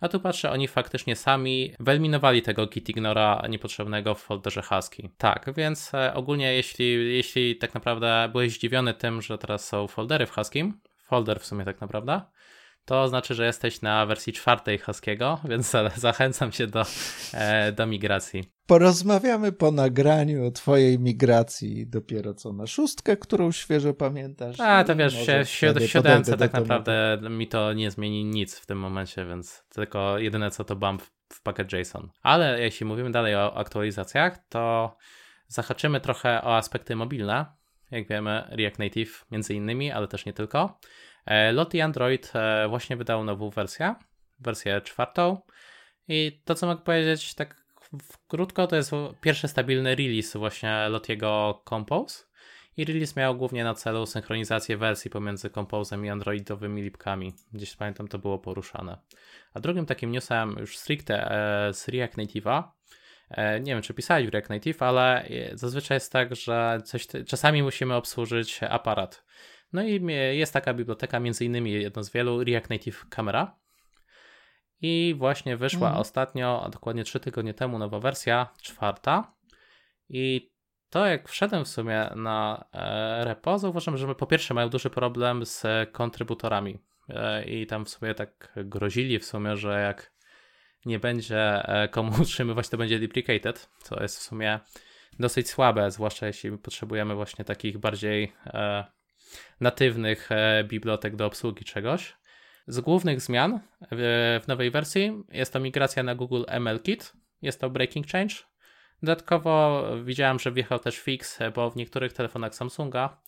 A 0.00 0.08
tu 0.08 0.20
patrzę, 0.20 0.50
oni 0.50 0.68
faktycznie 0.68 1.16
sami 1.16 1.74
wyeliminowali 1.80 2.42
tego 2.42 2.66
git 2.66 2.88
ignora 2.88 3.42
niepotrzebnego 3.48 4.14
w 4.14 4.22
folderze 4.22 4.62
Husky. 4.62 5.10
Tak, 5.18 5.50
więc 5.56 5.94
e, 5.94 6.14
ogólnie 6.14 6.54
jeśli, 6.54 7.16
jeśli 7.16 7.56
tak 7.56 7.74
naprawdę 7.74 8.28
byłeś 8.32 8.52
zdziwiony 8.52 8.94
tym, 8.94 9.22
że 9.22 9.38
teraz 9.38 9.68
są 9.68 9.88
foldery 9.88 10.26
w 10.26 10.30
Husky, 10.30 10.72
folder 11.04 11.40
w 11.40 11.46
sumie 11.46 11.64
tak 11.64 11.80
naprawdę, 11.80 12.20
to 12.84 13.08
znaczy, 13.08 13.34
że 13.34 13.46
jesteś 13.46 13.82
na 13.82 14.06
wersji 14.06 14.32
czwartej 14.32 14.78
Haskiego, 14.78 15.40
więc 15.50 15.72
zachęcam 15.96 16.52
cię 16.52 16.66
do, 16.66 16.84
e, 17.34 17.72
do 17.72 17.86
migracji. 17.86 18.44
Porozmawiamy 18.66 19.52
po 19.52 19.70
nagraniu 19.70 20.46
o 20.46 20.50
twojej 20.50 20.98
migracji 20.98 21.86
dopiero 21.86 22.34
co 22.34 22.52
na 22.52 22.66
szóstkę, 22.66 23.16
którą 23.16 23.52
świeżo 23.52 23.94
pamiętasz. 23.94 24.60
A, 24.60 24.84
to 24.84 24.96
wiesz, 24.96 25.26
w 25.44 25.80
siódemce 25.86 26.36
tak 26.36 26.52
naprawdę 26.52 27.18
mi 27.30 27.48
to 27.48 27.72
nie 27.72 27.90
zmieni 27.90 28.24
nic 28.24 28.58
w 28.58 28.66
tym 28.66 28.78
momencie, 28.78 29.26
więc 29.26 29.64
tylko 29.68 30.18
jedyne 30.18 30.50
co 30.50 30.64
to 30.64 30.76
bump 30.76 31.02
w 31.28 31.42
pakiet 31.42 31.72
JSON. 31.72 32.10
Ale 32.22 32.60
jeśli 32.60 32.86
mówimy 32.86 33.10
dalej 33.10 33.34
o 33.34 33.56
aktualizacjach, 33.56 34.38
to 34.48 34.96
zahaczymy 35.48 36.00
trochę 36.00 36.42
o 36.42 36.56
aspekty 36.56 36.96
mobilne. 36.96 37.46
Jak 37.90 38.08
wiemy, 38.08 38.44
React 38.50 38.78
Native 38.78 39.26
między 39.30 39.54
innymi, 39.54 39.92
ale 39.92 40.08
też 40.08 40.26
nie 40.26 40.32
tylko. 40.32 40.78
E, 41.26 41.52
Lottie 41.52 41.84
Android 41.84 42.32
e, 42.34 42.68
właśnie 42.68 42.96
wydał 42.96 43.24
nową 43.24 43.50
wersję, 43.50 43.94
wersję 44.40 44.80
czwartą. 44.80 45.40
I 46.08 46.42
to, 46.44 46.54
co 46.54 46.66
mogę 46.66 46.82
powiedzieć 46.82 47.34
tak 47.34 47.64
krótko, 48.28 48.66
to 48.66 48.76
jest 48.76 48.92
pierwszy 49.20 49.48
stabilny 49.48 49.94
release 49.94 50.38
właśnie 50.38 50.88
Lotiego 50.88 51.62
Compose. 51.68 52.24
I 52.76 52.84
release 52.84 53.16
miał 53.16 53.36
głównie 53.36 53.64
na 53.64 53.74
celu 53.74 54.06
synchronizację 54.06 54.76
wersji 54.76 55.10
pomiędzy 55.10 55.50
Compose'em 55.50 56.04
i 56.06 56.08
androidowymi 56.08 56.82
lipkami. 56.82 57.32
Gdzieś 57.52 57.76
pamiętam 57.76 58.08
to 58.08 58.18
było 58.18 58.38
poruszane. 58.38 58.98
A 59.54 59.60
drugim 59.60 59.86
takim 59.86 60.12
newsem 60.12 60.56
już 60.58 60.78
stricte 60.78 61.30
e, 61.30 61.74
z 61.74 61.88
React 61.88 62.16
Native'a, 62.16 62.62
nie 63.60 63.72
wiem, 63.72 63.82
czy 63.82 63.94
pisałeś 63.94 64.26
w 64.26 64.30
React 64.30 64.50
Native, 64.50 64.82
ale 64.82 65.28
zazwyczaj 65.52 65.96
jest 65.96 66.12
tak, 66.12 66.36
że 66.36 66.80
coś, 66.84 67.06
czasami 67.26 67.62
musimy 67.62 67.94
obsłużyć 67.94 68.60
aparat. 68.62 69.24
No 69.74 69.82
i 69.82 70.02
jest 70.38 70.52
taka 70.52 70.74
biblioteka, 70.74 71.20
między 71.20 71.44
innymi 71.44 71.72
jedno 71.72 72.02
z 72.02 72.10
wielu, 72.10 72.44
React 72.44 72.70
Native 72.70 73.06
Camera. 73.08 73.56
I 74.80 75.14
właśnie 75.18 75.56
wyszła 75.56 75.88
mhm. 75.88 76.00
ostatnio, 76.00 76.62
a 76.64 76.68
dokładnie 76.68 77.04
3 77.04 77.20
tygodnie 77.20 77.54
temu, 77.54 77.78
nowa 77.78 78.00
wersja, 78.00 78.48
czwarta. 78.62 79.34
I 80.08 80.52
to 80.90 81.06
jak 81.06 81.28
wszedłem 81.28 81.64
w 81.64 81.68
sumie 81.68 82.10
na 82.16 82.64
e, 82.72 83.24
repo, 83.24 83.58
zauważyłem, 83.58 83.98
że 83.98 84.14
po 84.14 84.26
pierwsze 84.26 84.54
mają 84.54 84.68
duży 84.68 84.90
problem 84.90 85.46
z 85.46 85.66
kontrybutorami. 85.92 86.78
E, 87.08 87.44
I 87.44 87.66
tam 87.66 87.84
w 87.84 87.88
sumie 87.88 88.14
tak 88.14 88.52
grozili 88.56 89.18
w 89.18 89.24
sumie, 89.24 89.56
że 89.56 89.80
jak 89.82 90.12
nie 90.86 90.98
będzie 90.98 91.68
e, 91.68 91.88
komu 91.88 92.12
utrzymywać, 92.22 92.68
to 92.68 92.76
będzie 92.76 92.98
deprecated, 92.98 93.70
co 93.78 94.02
jest 94.02 94.18
w 94.18 94.22
sumie 94.22 94.60
dosyć 95.18 95.50
słabe, 95.50 95.90
zwłaszcza 95.90 96.26
jeśli 96.26 96.58
potrzebujemy 96.58 97.14
właśnie 97.14 97.44
takich 97.44 97.78
bardziej 97.78 98.32
natywnych 99.60 100.32
e, 100.32 100.64
bibliotek 100.64 101.16
do 101.16 101.26
obsługi 101.26 101.64
czegoś. 101.64 102.16
Z 102.66 102.80
głównych 102.80 103.20
zmian 103.20 103.60
w, 103.92 104.40
w 104.44 104.48
nowej 104.48 104.70
wersji 104.70 105.22
jest 105.32 105.52
to 105.52 105.60
migracja 105.60 106.02
na 106.02 106.14
Google 106.14 106.44
MLKit, 106.60 107.12
jest 107.42 107.60
to 107.60 107.70
breaking 107.70 108.06
change. 108.06 108.34
Dodatkowo 109.02 109.84
widziałem, 110.04 110.38
że 110.38 110.52
wjechał 110.52 110.78
też 110.78 110.98
fix, 110.98 111.38
bo 111.54 111.70
w 111.70 111.76
niektórych 111.76 112.12
telefonach 112.12 112.54
Samsunga 112.54 113.22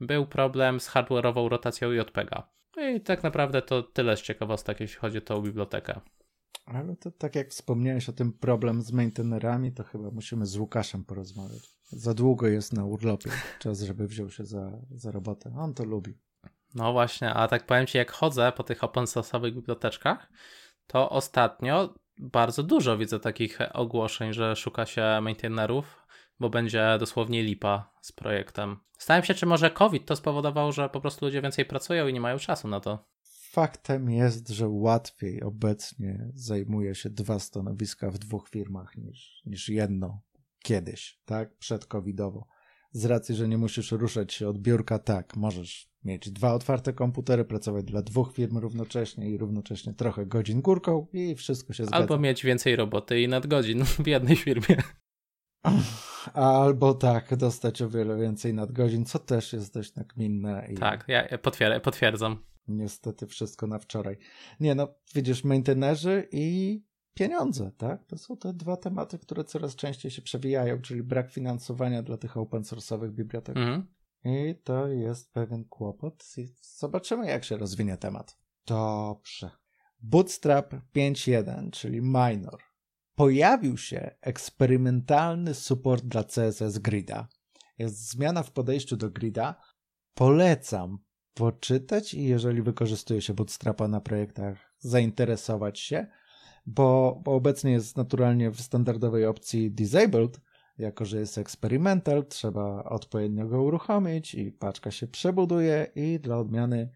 był 0.00 0.26
problem 0.26 0.80
z 0.80 0.90
hardware'ową 0.90 1.48
rotacją 1.48 1.92
JPEGa. 1.92 2.48
I 2.76 3.00
tak 3.00 3.22
naprawdę 3.22 3.62
to 3.62 3.82
tyle 3.82 4.16
z 4.16 4.22
ciekawostek, 4.22 4.80
jeśli 4.80 4.98
chodzi 4.98 5.18
o 5.18 5.20
tą 5.20 5.42
bibliotekę. 5.42 6.00
Ale 6.64 6.96
to 6.96 7.10
tak 7.10 7.34
jak 7.34 7.50
wspomniałeś 7.50 8.08
o 8.08 8.12
tym 8.12 8.32
problem 8.32 8.82
z 8.82 8.92
maintainerami, 8.92 9.72
to 9.72 9.84
chyba 9.84 10.10
musimy 10.10 10.46
z 10.46 10.56
Łukaszem 10.56 11.04
porozmawiać. 11.04 11.74
Za 11.92 12.14
długo 12.14 12.46
jest 12.46 12.72
na 12.72 12.84
urlopie. 12.84 13.30
Czas, 13.58 13.82
żeby 13.82 14.06
wziął 14.06 14.30
się 14.30 14.46
za, 14.46 14.72
za 14.90 15.10
robotę. 15.10 15.54
On 15.58 15.74
to 15.74 15.84
lubi. 15.84 16.18
No 16.74 16.92
właśnie, 16.92 17.34
a 17.34 17.48
tak 17.48 17.66
powiem 17.66 17.86
ci, 17.86 17.98
jak 17.98 18.10
chodzę 18.10 18.52
po 18.56 18.62
tych 18.62 18.84
open 18.84 19.04
source'owych 19.04 19.54
biblioteczkach, 19.54 20.32
to 20.86 21.10
ostatnio 21.10 21.94
bardzo 22.18 22.62
dużo 22.62 22.98
widzę 22.98 23.20
takich 23.20 23.58
ogłoszeń, 23.72 24.32
że 24.32 24.56
szuka 24.56 24.86
się 24.86 25.02
maintainerów, 25.22 26.06
bo 26.40 26.50
będzie 26.50 26.96
dosłownie 27.00 27.42
lipa 27.42 27.92
z 28.00 28.12
projektem. 28.12 28.76
Stałem 28.98 29.24
się, 29.24 29.34
czy 29.34 29.46
może 29.46 29.70
COVID 29.70 30.06
to 30.06 30.16
spowodował, 30.16 30.72
że 30.72 30.88
po 30.88 31.00
prostu 31.00 31.24
ludzie 31.24 31.42
więcej 31.42 31.64
pracują 31.64 32.06
i 32.06 32.12
nie 32.12 32.20
mają 32.20 32.38
czasu 32.38 32.68
na 32.68 32.80
to. 32.80 33.09
Faktem 33.50 34.10
jest, 34.10 34.48
że 34.48 34.68
łatwiej 34.68 35.42
obecnie 35.42 36.30
zajmuje 36.34 36.94
się 36.94 37.10
dwa 37.10 37.38
stanowiska 37.38 38.10
w 38.10 38.18
dwóch 38.18 38.48
firmach 38.48 38.96
niż, 38.96 39.42
niż 39.46 39.68
jedno 39.68 40.22
kiedyś, 40.62 41.20
tak? 41.24 41.56
Przedcovidowo. 41.56 42.46
Z 42.92 43.04
racji, 43.04 43.34
że 43.34 43.48
nie 43.48 43.58
musisz 43.58 43.92
ruszać 43.92 44.32
się 44.32 44.48
od 44.48 44.58
biurka, 44.58 44.98
tak, 44.98 45.36
możesz 45.36 45.90
mieć 46.04 46.30
dwa 46.30 46.54
otwarte 46.54 46.92
komputery, 46.92 47.44
pracować 47.44 47.84
dla 47.84 48.02
dwóch 48.02 48.32
firm 48.34 48.58
równocześnie 48.58 49.30
i 49.30 49.38
równocześnie 49.38 49.94
trochę 49.94 50.26
godzin 50.26 50.60
górką 50.60 51.06
i 51.12 51.34
wszystko 51.34 51.72
się 51.72 51.84
zgadza. 51.84 52.02
Albo 52.02 52.18
mieć 52.18 52.44
więcej 52.44 52.76
roboty 52.76 53.20
i 53.20 53.28
nadgodzin 53.28 53.84
w 53.84 54.06
jednej 54.06 54.36
firmie. 54.36 54.76
Albo 56.34 56.94
tak, 56.94 57.36
dostać 57.36 57.82
o 57.82 57.88
wiele 57.88 58.16
więcej 58.16 58.54
nadgodzin, 58.54 59.04
co 59.04 59.18
też 59.18 59.52
jest 59.52 59.74
dość 59.74 59.94
nagminne. 59.94 60.66
I... 60.70 60.74
Tak, 60.74 61.04
ja 61.08 61.38
potwier 61.38 61.82
potwierdzam. 61.82 62.50
Niestety 62.68 63.26
wszystko 63.26 63.66
na 63.66 63.78
wczoraj. 63.78 64.16
Nie 64.60 64.74
no, 64.74 64.88
widzisz, 65.14 65.44
maintainerzy 65.44 66.28
i 66.32 66.80
pieniądze, 67.14 67.70
tak? 67.76 68.04
To 68.04 68.18
są 68.18 68.36
te 68.36 68.52
dwa 68.52 68.76
tematy, 68.76 69.18
które 69.18 69.44
coraz 69.44 69.76
częściej 69.76 70.10
się 70.10 70.22
przewijają, 70.22 70.80
czyli 70.80 71.02
brak 71.02 71.30
finansowania 71.30 72.02
dla 72.02 72.16
tych 72.16 72.36
open 72.36 72.62
source'owych 72.62 73.10
bibliotek. 73.10 73.56
Mm. 73.56 73.86
I 74.24 74.54
to 74.64 74.88
jest 74.88 75.32
pewien 75.32 75.64
kłopot. 75.64 76.24
Zobaczymy, 76.62 77.26
jak 77.26 77.44
się 77.44 77.56
rozwinie 77.56 77.96
temat. 77.96 78.38
Dobrze. 78.66 79.50
Bootstrap 80.00 80.72
5.1, 80.72 81.70
czyli 81.70 82.00
minor. 82.02 82.62
Pojawił 83.14 83.76
się 83.78 84.10
eksperymentalny 84.20 85.54
support 85.54 86.04
dla 86.04 86.24
CSS 86.24 86.78
Grida. 86.78 87.28
Jest 87.78 88.10
zmiana 88.10 88.42
w 88.42 88.52
podejściu 88.52 88.96
do 88.96 89.10
Grida. 89.10 89.60
Polecam 90.14 90.98
poczytać 91.40 92.14
i 92.14 92.24
jeżeli 92.24 92.62
wykorzystuje 92.62 93.22
się 93.22 93.34
Bootstrapa 93.34 93.88
na 93.88 94.00
projektach, 94.00 94.74
zainteresować 94.78 95.80
się, 95.80 96.06
bo, 96.66 97.20
bo 97.24 97.34
obecnie 97.34 97.72
jest 97.72 97.96
naturalnie 97.96 98.50
w 98.50 98.60
standardowej 98.60 99.26
opcji 99.26 99.70
Disabled, 99.70 100.40
jako 100.78 101.04
że 101.04 101.20
jest 101.20 101.38
experimental, 101.38 102.26
trzeba 102.26 102.84
odpowiednio 102.84 103.46
go 103.46 103.62
uruchomić 103.62 104.34
i 104.34 104.52
paczka 104.52 104.90
się 104.90 105.06
przebuduje 105.06 105.86
i 105.94 106.20
dla 106.20 106.38
odmiany 106.38 106.90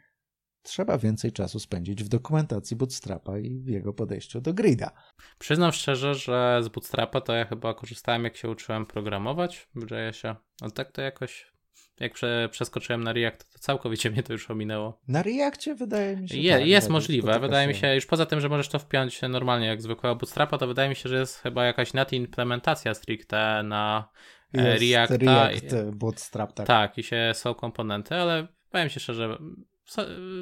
trzeba 0.63 0.99
więcej 0.99 1.33
czasu 1.33 1.61
spędzić 1.61 2.05
w 2.05 2.09
dokumentacji 2.09 2.77
Bootstrapa 2.77 3.39
i 3.39 3.59
w 3.61 3.69
jego 3.69 3.93
podejściu 3.93 4.41
do 4.41 4.55
grida. 4.55 4.91
Przyznam 5.39 5.73
szczerze, 5.73 6.15
że 6.15 6.61
z 6.63 6.69
Bootstrapa 6.69 7.21
to 7.21 7.33
ja 7.33 7.45
chyba 7.45 7.75
korzystałem 7.75 8.25
jak 8.25 8.37
się 8.37 8.51
uczyłem 8.51 8.87
programować 8.87 9.69
w 9.75 9.83
JS-ie, 9.83 10.37
ale 10.61 10.71
tak 10.71 10.93
to 10.93 11.03
jakoś 11.03 11.54
jak 12.01 12.13
prze, 12.13 12.49
przeskoczyłem 12.51 13.05
na 13.05 13.13
React, 13.13 13.53
to 13.53 13.59
całkowicie 13.59 14.11
mnie 14.11 14.23
to 14.23 14.33
już 14.33 14.51
ominęło. 14.51 15.01
Na 15.09 15.23
Reactie 15.23 15.75
wydaje 15.75 16.17
mi 16.17 16.29
się. 16.29 16.39
Je, 16.39 16.53
tak, 16.53 16.67
jest 16.67 16.89
możliwe. 16.89 17.41
Wydaje 17.41 17.69
mi 17.69 17.75
się, 17.75 17.95
już 17.95 18.07
poza 18.07 18.27
tym, 18.27 18.41
że 18.41 18.49
możesz 18.49 18.69
to 18.69 18.79
wpiąć 18.79 19.23
normalnie 19.23 19.67
jak 19.67 19.83
zwykłego 19.83 20.17
Bootstrapa, 20.17 20.59
to 20.59 20.67
wydaje 20.67 20.89
mi 20.89 20.97
się, 20.97 21.09
że 21.09 21.19
jest 21.19 21.39
chyba 21.39 21.65
jakaś 21.65 21.93
net 21.93 22.13
implementacja 22.13 22.95
stricte 22.95 23.63
na 23.63 24.09
e, 24.55 24.85
jest 24.85 25.13
React 25.13 25.75
Bootstrap, 25.93 26.53
tak. 26.53 26.67
Tak, 26.67 26.99
i 26.99 27.03
się 27.03 27.33
są 27.35 27.55
komponenty, 27.55 28.15
ale 28.15 28.47
powiem 28.71 28.89
się 28.89 29.01
szczerze, 29.01 29.39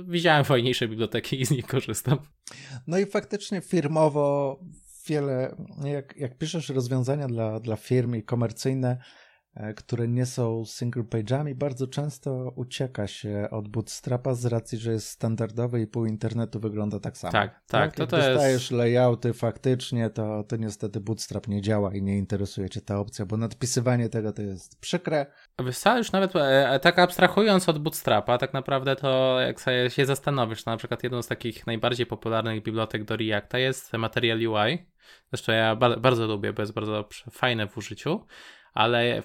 widziałem 0.05 0.45
fajniejsze 0.45 0.89
biblioteki 0.89 1.41
i 1.41 1.47
z 1.47 1.51
nich 1.51 1.67
korzystam. 1.67 2.19
No 2.87 2.99
i 2.99 3.07
faktycznie 3.07 3.61
firmowo 3.61 4.59
wiele, 5.07 5.57
jak, 5.85 6.17
jak 6.17 6.39
piszesz 6.39 6.69
rozwiązania 6.69 7.27
dla, 7.27 7.61
dla 7.61 7.77
firm 7.77 8.15
i 8.15 8.23
komercyjne, 8.23 8.99
które 9.77 10.09
nie 10.09 10.27
są 10.27 10.65
single 10.65 11.03
page'ami, 11.03 11.55
bardzo 11.55 11.87
często 11.87 12.53
ucieka 12.57 13.07
się 13.07 13.49
od 13.51 13.69
bootstrapa 13.69 14.35
z 14.35 14.47
racji, 14.47 14.79
że 14.79 14.93
jest 14.93 15.09
standardowy 15.09 15.81
i 15.81 15.87
pół 15.87 16.07
internetu 16.07 16.61
wygląda 16.61 17.01
tak 17.01 17.19
samo. 17.19 17.33
Tak, 17.33 17.51
tak. 17.51 17.63
tak? 17.67 17.97
to 17.97 18.03
Jak 18.03 18.11
to 18.11 18.17
dostajesz 18.17 18.63
jest... 18.63 18.71
layouty 18.71 19.33
faktycznie, 19.33 20.11
to, 20.11 20.45
to 20.45 20.57
niestety 20.57 21.01
bootstrap 21.01 21.49
nie 21.49 21.61
działa 21.63 21.95
i 21.95 22.03
nie 22.03 22.19
interesuje 22.19 22.71
cię 22.71 22.81
ta 22.81 22.99
opcja, 22.99 23.27
bo 23.27 23.37
nadpisywanie 23.37 24.09
tego 24.09 24.33
to 24.33 24.43
jest 24.43 24.81
przykre. 24.81 25.27
Wystarczy 25.59 25.99
już 25.99 26.13
nawet, 26.13 26.37
e, 26.37 26.71
e, 26.71 26.81
tak 26.81 26.99
abstrahując 26.99 27.69
od 27.69 27.79
bootstrapa, 27.79 28.39
tak 28.39 28.53
naprawdę 28.53 28.97
to 28.97 29.41
jak 29.41 29.61
sobie 29.61 29.91
się 29.91 30.07
zastanowisz, 30.07 30.65
na 30.65 30.77
przykład 30.77 31.03
jedną 31.03 31.23
z 31.23 31.27
takich 31.27 31.67
najbardziej 31.67 32.07
popularnych 32.07 32.63
bibliotek 32.63 33.05
do 33.05 33.17
Reacta 33.17 33.59
jest 33.59 33.93
Material 33.93 34.39
UI. 34.39 34.87
Zresztą 35.33 35.53
ja 35.53 35.77
bardzo 35.77 36.27
lubię, 36.27 36.53
bo 36.53 36.63
jest 36.63 36.73
bardzo 36.73 37.09
fajne 37.31 37.69
w 37.69 37.79
użyciu 37.79 38.27
ale 38.73 39.23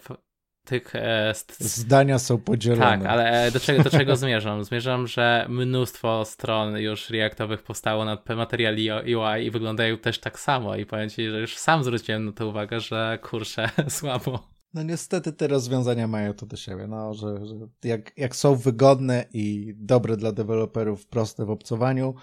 tych... 0.68 0.96
E, 0.96 1.34
Zdania 1.60 2.20
są 2.20 2.38
podzielone. 2.38 2.82
Tak, 2.82 3.06
ale 3.06 3.46
e, 3.46 3.52
do 3.52 3.60
czego, 3.60 3.84
do 3.84 3.90
czego 3.90 4.16
zmierzam? 4.26 4.64
Zmierzam, 4.64 5.08
że 5.08 5.46
mnóstwo 5.50 6.26
stron 6.26 6.78
już 6.78 7.10
reaktowych 7.10 7.64
powstało 7.64 8.06
na 8.06 8.18
Material 8.36 8.76
UI 9.06 9.46
i 9.46 9.52
wyglądają 9.52 9.98
też 9.98 10.20
tak 10.20 10.40
samo 10.40 10.76
i 10.76 10.86
powiem 10.86 11.10
Ci, 11.10 11.30
że 11.30 11.42
już 11.42 11.58
sam 11.58 11.84
zwróciłem 11.84 12.26
na 12.26 12.32
to 12.32 12.48
uwagę, 12.48 12.80
że 12.80 13.20
kurczę, 13.22 13.70
słabo. 13.90 14.48
No 14.74 14.84
niestety 14.84 15.34
te 15.34 15.48
rozwiązania 15.48 16.08
mają 16.08 16.34
to 16.34 16.46
do 16.46 16.58
siebie, 16.58 16.88
no, 16.88 17.14
że, 17.14 17.46
że 17.46 17.56
jak, 17.84 18.18
jak 18.18 18.36
są 18.36 18.56
wygodne 18.56 19.26
i 19.34 19.74
dobre 19.78 20.18
dla 20.18 20.32
deweloperów, 20.32 21.08
proste 21.08 21.46
w 21.46 21.50
obcowaniu, 21.50 22.16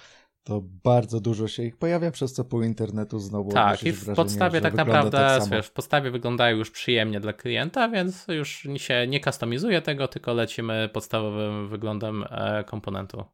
to 0.44 0.62
bardzo 0.85 1.20
dużo 1.20 1.48
się 1.48 1.62
ich 1.62 1.76
pojawia, 1.76 2.11
przez 2.11 2.33
co 2.33 2.44
pół 2.44 2.62
internetu 2.62 3.18
znowu 3.18 3.52
Tak, 3.52 3.83
i 3.83 3.92
w 3.92 3.96
wrażenie, 3.96 4.16
podstawie 4.16 4.61
tak 4.61 4.74
naprawdę, 4.74 5.18
tak 5.18 5.48
wiesz, 5.48 5.66
w 5.66 5.72
podstawie 5.72 6.11
wyglądają 6.11 6.57
już 6.57 6.70
przyjemnie 6.70 7.20
dla 7.20 7.33
klienta, 7.33 7.88
więc 7.88 8.26
już 8.28 8.68
się 8.76 9.07
nie 9.09 9.20
customizuje 9.20 9.83
tego, 9.83 10.09
tylko 10.09 10.33
lecimy 10.33 10.90
podstawowym 10.92 11.68
wyglądem 11.68 12.24
e, 12.30 12.64
komponentu. 12.64 13.24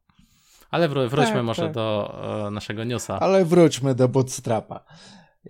Ale 0.71 0.89
wró 0.89 1.09
wróćmy 1.09 1.35
tak, 1.35 1.45
może 1.45 1.63
tak. 1.63 1.73
do 1.73 2.19
e, 2.47 2.51
naszego 2.51 2.85
newsa. 2.85 3.21
Ale 3.21 3.45
wróćmy 3.45 3.95
do 3.95 4.09
Bootstrapa. 4.09 4.85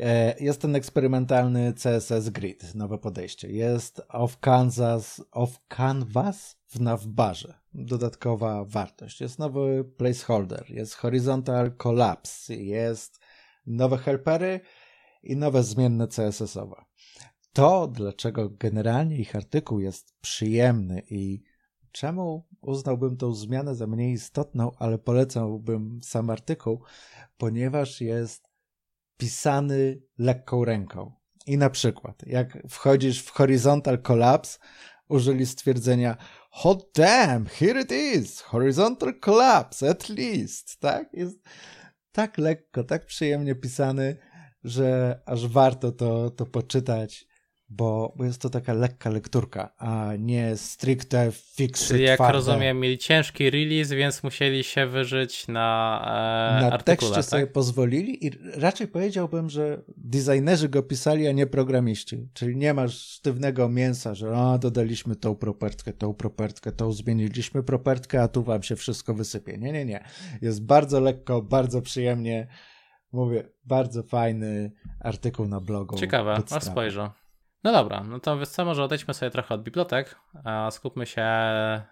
E, 0.00 0.34
jest 0.40 0.60
ten 0.60 0.76
eksperymentalny 0.76 1.72
CSS 1.72 2.28
Grid, 2.28 2.74
nowe 2.74 2.98
podejście. 2.98 3.48
Jest 3.48 4.02
off 4.08 4.38
Canvas, 4.38 5.22
off 5.32 5.60
canvas 5.68 6.56
w 6.68 6.80
navbarze. 6.80 7.59
Dodatkowa 7.74 8.64
wartość. 8.64 9.20
Jest 9.20 9.38
nowy 9.38 9.84
placeholder, 9.96 10.70
jest 10.70 10.94
horizontal 10.94 11.76
collapse, 11.76 12.54
jest 12.54 13.20
nowe 13.66 13.98
helpery 13.98 14.60
i 15.22 15.36
nowe 15.36 15.62
zmienne 15.62 16.06
CSS-owe. 16.08 16.84
To, 17.52 17.88
dlaczego 17.88 18.50
generalnie 18.50 19.16
ich 19.16 19.36
artykuł 19.36 19.80
jest 19.80 20.14
przyjemny 20.20 21.02
i 21.10 21.42
czemu 21.92 22.46
uznałbym 22.60 23.16
tą 23.16 23.34
zmianę 23.34 23.74
za 23.74 23.86
mniej 23.86 24.12
istotną, 24.12 24.70
ale 24.78 24.98
polecałbym 24.98 26.00
sam 26.02 26.30
artykuł, 26.30 26.82
ponieważ 27.36 28.00
jest 28.00 28.48
pisany 29.16 30.02
lekką 30.18 30.64
ręką. 30.64 31.12
I 31.46 31.58
na 31.58 31.70
przykład, 31.70 32.22
jak 32.26 32.58
wchodzisz 32.68 33.22
w 33.22 33.30
horizontal 33.30 34.02
collapse, 34.02 34.58
użyli 35.10 35.46
stwierdzenia 35.46 36.16
hot 36.50 36.90
damn, 36.94 37.46
here 37.46 37.80
it 37.80 37.92
is, 37.92 38.40
horizontal 38.40 39.14
collapse, 39.20 39.90
at 39.90 40.08
least, 40.08 40.80
tak? 40.80 41.08
Jest 41.12 41.38
tak 42.12 42.38
lekko, 42.38 42.84
tak 42.84 43.06
przyjemnie 43.06 43.54
pisany, 43.54 44.16
że 44.64 45.20
aż 45.26 45.46
warto 45.46 45.92
to, 45.92 46.30
to 46.30 46.46
poczytać 46.46 47.29
bo, 47.70 48.14
jest 48.20 48.42
to 48.42 48.50
taka 48.50 48.72
lekka 48.72 49.10
lekturka, 49.10 49.72
a 49.78 50.12
nie 50.18 50.56
stricte 50.56 51.32
fixed 51.32 51.88
Czyli 51.88 52.04
jak 52.04 52.16
twarde. 52.16 52.32
rozumiem, 52.32 52.80
mieli 52.80 52.98
ciężki 52.98 53.50
release, 53.50 53.88
więc 53.90 54.22
musieli 54.22 54.64
się 54.64 54.86
wyżyć 54.86 55.48
na 55.48 56.00
e, 56.58 56.60
Na 56.60 56.72
artykule, 56.72 56.84
tekście 56.96 57.14
tak? 57.14 57.24
sobie 57.24 57.46
pozwolili 57.46 58.26
i 58.26 58.30
raczej 58.54 58.88
powiedziałbym, 58.88 59.50
że 59.50 59.82
designerzy 59.96 60.68
go 60.68 60.82
pisali, 60.82 61.28
a 61.28 61.32
nie 61.32 61.46
programiści. 61.46 62.28
Czyli 62.34 62.56
nie 62.56 62.74
masz 62.74 62.98
sztywnego 62.98 63.68
mięsa, 63.68 64.14
że 64.14 64.32
o, 64.32 64.58
dodaliśmy 64.58 65.16
tą 65.16 65.34
propertkę, 65.36 65.92
tą 65.92 66.14
propertkę, 66.14 66.72
tą 66.72 66.92
zmieniliśmy 66.92 67.62
propertkę, 67.62 68.22
a 68.22 68.28
tu 68.28 68.42
wam 68.42 68.62
się 68.62 68.76
wszystko 68.76 69.14
wysypie. 69.14 69.58
Nie, 69.58 69.72
nie, 69.72 69.84
nie. 69.84 70.04
Jest 70.42 70.64
bardzo 70.66 71.00
lekko, 71.00 71.42
bardzo 71.42 71.82
przyjemnie. 71.82 72.46
Mówię, 73.12 73.48
bardzo 73.64 74.02
fajny 74.02 74.72
artykuł 75.00 75.48
na 75.48 75.60
blogu. 75.60 75.96
Ciekawe, 75.96 76.42
a 76.50 76.60
spojrzę. 76.60 77.10
No 77.64 77.72
dobra, 77.72 78.02
no 78.04 78.20
to 78.20 78.38
wiesz 78.38 78.48
co, 78.48 78.64
może 78.64 78.84
odejdźmy 78.84 79.14
sobie 79.14 79.30
trochę 79.30 79.54
od 79.54 79.62
bibliotek, 79.62 80.16
a 80.44 80.70
skupmy 80.70 81.06
się 81.06 81.26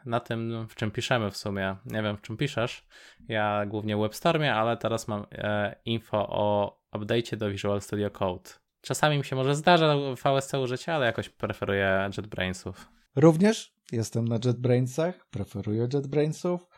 na 0.04 0.20
tym, 0.20 0.66
w 0.68 0.74
czym 0.74 0.90
piszemy 0.90 1.30
w 1.30 1.36
sumie. 1.36 1.76
Nie 1.86 2.02
wiem, 2.02 2.16
w 2.16 2.22
czym 2.22 2.36
piszesz. 2.36 2.84
Ja 3.28 3.66
głównie 3.66 3.96
w 3.96 4.00
WebStormie, 4.00 4.54
ale 4.54 4.76
teraz 4.76 5.08
mam 5.08 5.26
e, 5.32 5.76
info 5.84 6.28
o 6.28 6.78
update'cie 6.92 7.36
do 7.36 7.50
Visual 7.50 7.80
Studio 7.80 8.10
Code. 8.10 8.50
Czasami 8.80 9.18
mi 9.18 9.24
się 9.24 9.36
może 9.36 9.54
zdarza 9.54 9.94
VSC 10.24 10.54
użycie, 10.54 10.94
ale 10.94 11.06
jakoś 11.06 11.28
preferuję 11.28 12.10
JetBrainsów. 12.16 12.88
Również 13.16 13.74
jestem 13.92 14.28
na 14.28 14.38
JetBrainsach, 14.44 15.26
preferuję 15.30 15.88
JetBrainsów, 15.94 16.68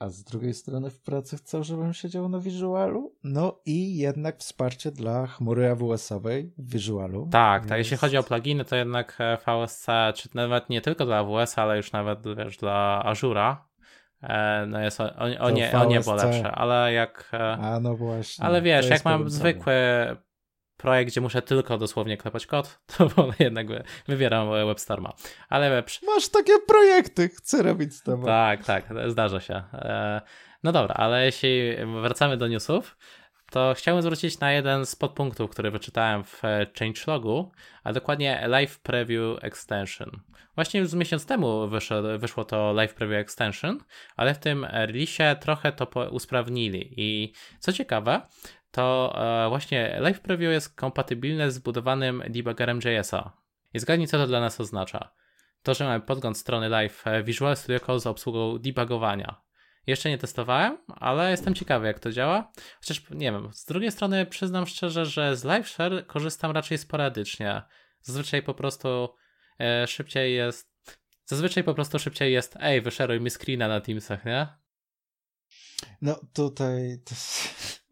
a 0.00 0.08
z 0.08 0.24
drugiej 0.24 0.54
strony 0.54 0.90
w 0.90 1.00
pracy 1.00 1.36
chcę, 1.36 1.64
żebym 1.64 1.94
siedział 1.94 2.28
na 2.28 2.38
Visualu. 2.38 3.14
No 3.24 3.60
i 3.66 3.96
jednak 3.96 4.38
wsparcie 4.38 4.90
dla 4.90 5.26
chmury 5.26 5.70
AWS-owej 5.70 6.52
w 6.58 6.72
Visualu. 6.72 7.28
Tak, 7.30 7.66
tak. 7.66 7.78
Jeśli 7.78 7.96
chodzi 7.96 8.16
o 8.16 8.22
pluginy, 8.22 8.64
to 8.64 8.76
jednak 8.76 9.16
e, 9.18 9.36
VSC, 9.36 9.86
czy 10.14 10.28
nawet 10.34 10.70
nie 10.70 10.80
tylko 10.80 11.06
dla 11.06 11.18
AWS, 11.18 11.58
ale 11.58 11.76
już 11.76 11.92
nawet 11.92 12.36
wiesz, 12.36 12.56
dla 12.56 13.02
Azura, 13.04 13.68
e, 14.22 14.66
no 14.66 14.80
jest 14.80 15.00
o, 15.00 15.04
o, 15.04 15.38
o 15.40 15.50
nie, 15.50 15.72
o 15.72 15.84
niebo 15.84 16.14
lepsze, 16.14 16.52
ale 16.52 16.92
jak... 16.92 17.30
E, 17.32 17.52
a 17.52 17.80
no 17.80 17.96
właśnie. 17.96 18.44
Ale 18.44 18.62
wiesz, 18.62 18.88
jak 18.88 19.04
mam 19.04 19.30
zwykły 19.30 19.74
projekt, 20.82 21.10
gdzie 21.10 21.20
muszę 21.20 21.42
tylko 21.42 21.78
dosłownie 21.78 22.16
klepać 22.16 22.46
kod, 22.46 22.78
to 22.96 23.08
wolę 23.08 23.34
jednak 23.38 23.66
wybieram 24.08 24.50
WebStorma. 24.66 25.12
Ale 25.48 25.82
Masz 26.06 26.28
takie 26.28 26.52
projekty, 26.68 27.28
chcę 27.28 27.62
robić 27.62 27.94
z 27.94 28.02
tobą. 28.02 28.26
Tak, 28.26 28.64
tak, 28.64 28.84
zdarza 29.06 29.40
się. 29.40 29.54
E, 29.72 30.20
no 30.62 30.72
dobra, 30.72 30.94
ale 30.94 31.24
jeśli 31.24 31.76
wracamy 32.02 32.36
do 32.36 32.48
newsów, 32.48 32.96
to 33.50 33.74
chciałem 33.76 34.02
zwrócić 34.02 34.40
na 34.40 34.52
jeden 34.52 34.86
z 34.86 34.96
podpunktów, 34.96 35.50
który 35.50 35.70
wyczytałem 35.70 36.24
w 36.24 36.42
changelogu, 36.78 37.52
a 37.84 37.92
dokładnie 37.92 38.44
Live 38.48 38.78
Preview 38.78 39.44
Extension. 39.44 40.10
Właśnie 40.54 40.80
już 40.80 40.88
z 40.88 40.94
miesiąc 40.94 41.26
temu 41.26 41.68
wyszło, 41.68 41.96
wyszło 42.18 42.44
to 42.44 42.72
Live 42.72 42.94
Preview 42.94 43.20
Extension, 43.20 43.78
ale 44.16 44.34
w 44.34 44.38
tym 44.38 44.64
release 44.64 45.18
trochę 45.40 45.72
to 45.72 46.10
usprawnili. 46.10 46.94
I 46.96 47.32
co 47.58 47.72
ciekawe, 47.72 48.20
to 48.70 49.14
e, 49.44 49.48
właśnie 49.48 49.96
Live 50.00 50.20
Preview 50.20 50.52
jest 50.52 50.76
kompatybilne 50.76 51.50
z 51.50 51.58
budowanym 51.58 52.22
debuggerem 52.28 52.80
JS-a. 52.84 53.40
I 53.74 53.78
zgadnij, 53.78 54.08
co 54.08 54.18
to 54.18 54.26
dla 54.26 54.40
nas 54.40 54.60
oznacza. 54.60 55.12
To, 55.62 55.74
że 55.74 55.84
mamy 55.84 56.00
podgląd 56.00 56.38
strony 56.38 56.68
live 56.68 57.06
e, 57.06 57.22
Visual 57.22 57.56
Studio 57.56 57.80
Code 57.80 58.00
z 58.00 58.06
obsługą 58.06 58.58
debugowania. 58.58 59.42
Jeszcze 59.86 60.08
nie 60.08 60.18
testowałem, 60.18 60.78
ale 60.88 61.30
jestem 61.30 61.54
ciekawy, 61.54 61.86
jak 61.86 61.98
to 61.98 62.12
działa. 62.12 62.52
Chociaż 62.80 63.10
nie 63.10 63.32
wiem, 63.32 63.48
z 63.52 63.64
drugiej 63.64 63.92
strony 63.92 64.26
przyznam 64.26 64.66
szczerze, 64.66 65.06
że 65.06 65.36
z 65.36 65.44
Live 65.44 65.68
Share 65.68 66.06
korzystam 66.06 66.50
raczej 66.50 66.78
sporadycznie. 66.78 67.62
Zazwyczaj 68.00 68.42
po 68.42 68.54
prostu 68.54 69.08
e, 69.60 69.86
szybciej 69.86 70.34
jest. 70.34 70.70
Zazwyczaj 71.24 71.64
po 71.64 71.74
prostu 71.74 71.98
szybciej 71.98 72.32
jest, 72.32 72.56
ej, 72.60 72.80
wyszeruj 72.80 73.20
mi 73.20 73.30
screena 73.30 73.68
na 73.68 73.80
Teamsach, 73.80 74.24
nie? 74.24 74.46
No 76.02 76.20
tutaj 76.32 76.98
to, 77.04 77.14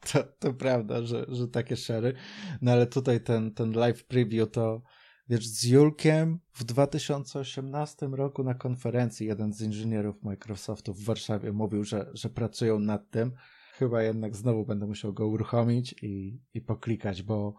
to, 0.13 0.25
to 0.39 0.55
prawda, 0.55 1.03
że, 1.03 1.27
że 1.29 1.49
takie 1.49 1.77
szery. 1.77 2.15
No 2.63 2.73
ale 2.73 2.87
tutaj 2.87 3.21
ten, 3.21 3.55
ten 3.55 3.73
live 3.73 4.05
preview 4.05 4.51
to 4.51 4.83
wiesz, 5.29 5.49
z 5.49 5.65
Julkiem 5.65 6.41
w 6.53 6.65
2018 6.65 8.07
roku 8.07 8.45
na 8.45 8.55
konferencji 8.55 9.27
jeden 9.27 9.53
z 9.53 9.61
inżynierów 9.61 10.23
Microsoftu 10.23 10.95
w 10.95 11.05
Warszawie 11.05 11.53
mówił, 11.53 11.85
że, 11.85 12.11
że 12.15 12.31
pracują 12.31 12.79
nad 12.79 13.11
tym. 13.11 13.33
Chyba 13.73 14.03
jednak 14.03 14.37
znowu 14.37 14.67
będę 14.67 14.87
musiał 14.87 15.13
go 15.13 15.27
uruchomić 15.27 15.95
i, 16.03 16.41
i 16.55 16.61
poklikać, 16.61 17.23
bo 17.23 17.55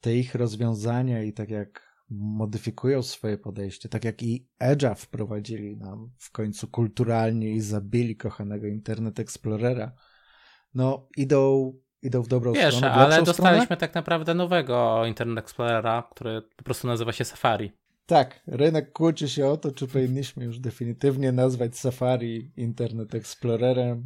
te 0.00 0.16
ich 0.16 0.34
rozwiązania 0.34 1.22
i 1.22 1.32
tak 1.32 1.50
jak 1.50 1.96
modyfikują 2.10 3.02
swoje 3.02 3.38
podejście, 3.38 3.88
tak 3.88 4.04
jak 4.04 4.22
i 4.22 4.48
Edge'a 4.60 4.94
wprowadzili 4.94 5.76
nam 5.76 6.10
w 6.18 6.30
końcu 6.30 6.68
kulturalnie 6.68 7.50
i 7.50 7.60
zabili 7.60 8.16
kochanego 8.16 8.66
Internet 8.66 9.20
Explorera, 9.20 9.92
no 10.76 11.08
idą, 11.16 11.72
idą 12.02 12.22
w 12.22 12.28
dobrą 12.28 12.52
Wiesz, 12.52 12.74
stronę. 12.76 12.94
ale 12.94 13.22
dostaliśmy 13.22 13.64
stronę? 13.64 13.80
tak 13.80 13.94
naprawdę 13.94 14.34
nowego 14.34 15.02
Internet 15.06 15.44
Explorera, 15.44 16.08
który 16.10 16.42
po 16.56 16.64
prostu 16.64 16.86
nazywa 16.86 17.12
się 17.12 17.24
Safari. 17.24 17.72
Tak, 18.06 18.40
rynek 18.46 18.92
kłóci 18.92 19.28
się 19.28 19.46
o 19.46 19.56
to, 19.56 19.72
czy 19.72 19.86
powinniśmy 19.86 20.44
już 20.44 20.58
definitywnie 20.58 21.32
nazwać 21.32 21.78
Safari 21.78 22.50
Internet 22.56 23.14
Explorerem. 23.14 24.04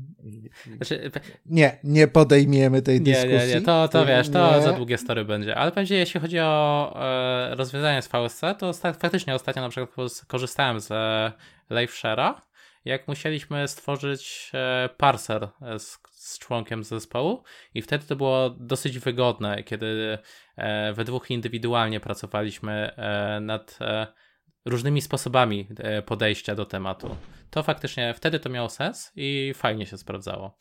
Znaczy, 0.76 1.10
nie, 1.46 1.78
nie 1.84 2.08
podejmiemy 2.08 2.82
tej 2.82 3.00
nie, 3.00 3.12
dyskusji. 3.12 3.48
Nie, 3.48 3.54
nie, 3.54 3.60
to, 3.60 3.88
to 3.88 4.06
wiesz, 4.06 4.28
to 4.28 4.56
nie. 4.56 4.62
za 4.62 4.72
długie 4.72 4.98
story 4.98 5.24
będzie. 5.24 5.56
Ale 5.56 5.72
będzie, 5.72 5.96
jeśli 5.96 6.20
chodzi 6.20 6.38
o 6.40 6.92
e, 7.02 7.54
rozwiązanie 7.54 8.02
z 8.02 8.08
VSC, 8.08 8.40
to 8.58 8.72
faktycznie 8.72 9.34
ostatnio 9.34 9.62
na 9.62 9.68
przykład 9.68 10.10
korzystałem 10.26 10.80
z 10.80 10.90
e, 10.90 11.32
LiveShare'a, 11.70 12.34
jak 12.84 13.08
musieliśmy 13.08 13.68
stworzyć 13.68 14.50
e, 14.54 14.88
parser 14.96 15.48
z 15.78 15.98
z 16.20 16.38
członkiem 16.38 16.84
zespołu 16.84 17.42
i 17.74 17.82
wtedy 17.82 18.06
to 18.06 18.16
było 18.16 18.50
dosyć 18.50 18.98
wygodne, 18.98 19.62
kiedy 19.62 20.18
e, 20.56 20.92
we 20.92 21.04
dwóch 21.04 21.30
indywidualnie 21.30 22.00
pracowaliśmy 22.00 22.72
e, 22.72 23.40
nad 23.40 23.78
e, 23.80 24.06
różnymi 24.64 25.02
sposobami 25.02 25.68
podejścia 26.06 26.54
do 26.54 26.64
tematu. 26.64 27.16
To 27.50 27.62
faktycznie 27.62 28.14
wtedy 28.14 28.40
to 28.40 28.48
miało 28.48 28.68
sens 28.68 29.12
i 29.16 29.52
fajnie 29.54 29.86
się 29.86 29.98
sprawdzało. 29.98 30.56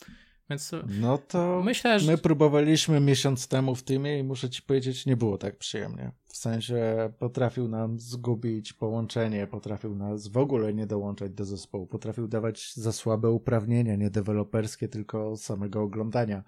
Więc 0.50 0.72
no 0.88 1.18
to 1.18 1.62
myślę, 1.64 2.00
że... 2.00 2.12
my 2.12 2.18
próbowaliśmy 2.18 3.00
miesiąc 3.00 3.48
temu 3.48 3.76
w 3.76 3.84
Teamie 3.84 4.20
i 4.20 4.24
muszę 4.24 4.50
ci 4.50 4.62
powiedzieć, 4.62 5.06
nie 5.06 5.18
było 5.18 5.38
tak 5.38 5.58
przyjemnie. 5.58 6.12
W 6.26 6.38
sensie 6.38 7.10
potrafił 7.20 7.68
nam 7.68 8.00
zgubić 8.00 8.74
połączenie, 8.74 9.48
potrafił 9.48 9.96
nas 9.96 10.28
w 10.28 10.38
ogóle 10.38 10.74
nie 10.74 10.88
dołączać 10.88 11.32
do 11.32 11.46
zespołu, 11.46 11.88
potrafił 11.88 12.28
dawać 12.28 12.74
za 12.74 12.92
słabe 12.92 13.30
uprawnienia, 13.30 13.96
nie 13.96 14.10
deweloperskie, 14.10 14.88
tylko 14.88 15.38
samego 15.38 15.82
oglądania. 15.82 16.44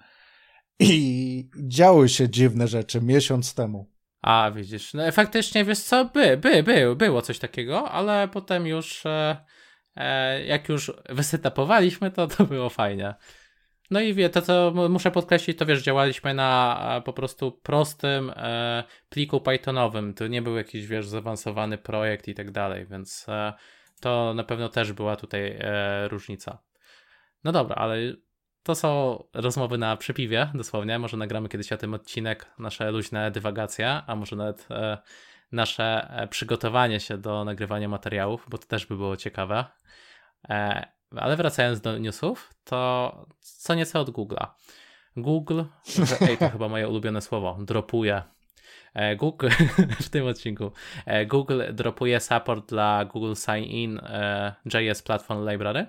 I 0.79 1.49
działy 1.57 2.09
się 2.09 2.29
dziwne 2.29 2.67
rzeczy 2.67 3.01
miesiąc 3.01 3.53
temu. 3.53 3.91
A, 4.21 4.51
widzisz, 4.55 4.93
no 4.93 5.11
faktycznie, 5.11 5.65
wiesz 5.65 5.79
co, 5.79 6.05
by, 6.05 6.37
by, 6.37 6.63
by, 6.63 6.95
było 6.95 7.21
coś 7.21 7.39
takiego, 7.39 7.91
ale 7.91 8.27
potem 8.27 8.67
już, 8.67 9.05
e, 9.05 9.45
e, 9.95 10.45
jak 10.45 10.69
już 10.69 10.91
wysetapowaliśmy, 11.09 12.11
to 12.11 12.27
to 12.27 12.45
było 12.45 12.69
fajnie. 12.69 13.15
No 13.91 14.01
i 14.01 14.13
wie, 14.13 14.29
to 14.29 14.41
co 14.41 14.73
muszę 14.89 15.11
podkreślić, 15.11 15.57
to 15.57 15.65
wiesz, 15.65 15.83
działaliśmy 15.83 16.33
na 16.33 17.01
po 17.05 17.13
prostu 17.13 17.51
prostym 17.51 18.31
e, 18.35 18.83
pliku 19.09 19.41
Pythonowym. 19.41 20.13
To 20.13 20.27
nie 20.27 20.41
był 20.41 20.55
jakiś, 20.55 20.87
wiesz, 20.87 21.07
zaawansowany 21.07 21.77
projekt 21.77 22.27
i 22.27 22.33
tak 22.33 22.51
dalej, 22.51 22.85
więc 22.85 23.25
e, 23.29 23.53
to 24.01 24.33
na 24.33 24.43
pewno 24.43 24.69
też 24.69 24.93
była 24.93 25.15
tutaj 25.15 25.57
e, 25.59 26.07
różnica. 26.07 26.63
No 27.43 27.51
dobra, 27.51 27.75
ale 27.75 27.95
to 28.63 28.75
są 28.75 29.23
rozmowy 29.33 29.77
na 29.77 29.97
przypiwie, 29.97 30.51
dosłownie. 30.53 30.99
Może 30.99 31.17
nagramy 31.17 31.49
kiedyś 31.49 31.71
o 31.71 31.77
tym 31.77 31.93
odcinek, 31.93 32.45
nasze 32.59 32.91
luźne 32.91 33.31
dywagacje, 33.31 34.01
a 34.07 34.15
może 34.15 34.35
nawet 34.35 34.67
e, 34.71 34.97
nasze 35.51 36.09
e, 36.09 36.27
przygotowanie 36.27 36.99
się 36.99 37.17
do 37.17 37.45
nagrywania 37.45 37.89
materiałów, 37.89 38.45
bo 38.49 38.57
to 38.57 38.67
też 38.67 38.85
by 38.85 38.97
było 38.97 39.17
ciekawe. 39.17 39.65
E, 40.49 41.00
ale 41.15 41.35
wracając 41.35 41.81
do 41.81 41.97
newsów, 41.97 42.53
to 42.63 43.25
co 43.39 43.75
nieco 43.75 43.99
od 43.99 44.09
Google'a. 44.09 44.47
Google, 45.17 45.63
ej, 46.21 46.37
to 46.37 46.49
chyba 46.49 46.69
moje 46.69 46.87
ulubione 46.87 47.21
słowo, 47.21 47.57
dropuje. 47.61 48.23
E, 48.93 49.15
Google 49.15 49.49
w 50.05 50.09
tym 50.09 50.27
odcinku. 50.27 50.71
E, 51.05 51.25
Google 51.25 51.61
dropuje 51.73 52.19
support 52.19 52.69
dla 52.69 53.05
Google 53.05 53.33
Sign 53.35 53.63
In 53.63 53.99
e, 54.03 54.55
JS 54.65 55.01
Platform 55.01 55.49
Library. 55.49 55.85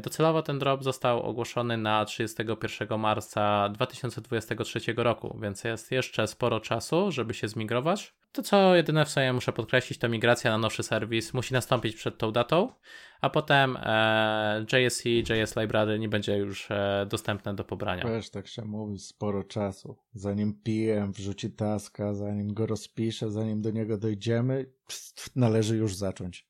Docelowo 0.00 0.42
ten 0.42 0.58
drop 0.58 0.84
został 0.84 1.22
ogłoszony 1.22 1.76
na 1.76 2.04
31 2.04 2.98
marca 3.00 3.68
2023 3.68 4.80
roku, 4.96 5.38
więc 5.42 5.64
jest 5.64 5.92
jeszcze 5.92 6.26
sporo 6.26 6.60
czasu, 6.60 7.12
żeby 7.12 7.34
się 7.34 7.48
zmigrować. 7.48 8.14
To 8.32 8.42
co 8.42 8.74
jedyne 8.74 9.04
w 9.04 9.08
sobie 9.08 9.32
muszę 9.32 9.52
podkreślić, 9.52 9.98
to 9.98 10.08
migracja 10.08 10.50
na 10.50 10.58
nowszy 10.58 10.82
serwis 10.82 11.34
musi 11.34 11.54
nastąpić 11.54 11.96
przed 11.96 12.18
tą 12.18 12.32
datą, 12.32 12.72
a 13.20 13.30
potem 13.30 13.76
e, 13.80 14.64
JSC, 14.72 15.04
JS 15.04 15.56
Library 15.56 15.98
nie 15.98 16.08
będzie 16.08 16.36
już 16.36 16.70
e, 16.70 17.06
dostępne 17.10 17.54
do 17.54 17.64
pobrania. 17.64 18.04
Wiesz, 18.04 18.30
tak 18.30 18.48
się 18.48 18.64
mówi, 18.64 18.98
sporo 18.98 19.44
czasu. 19.44 19.96
Zanim 20.12 20.60
PM 20.64 21.12
wrzuci 21.12 21.50
taska, 21.50 22.14
zanim 22.14 22.54
go 22.54 22.66
rozpisze, 22.66 23.30
zanim 23.30 23.62
do 23.62 23.70
niego 23.70 23.98
dojdziemy, 23.98 24.66
pst, 24.86 25.30
należy 25.36 25.76
już 25.76 25.94
zacząć. 25.94 26.48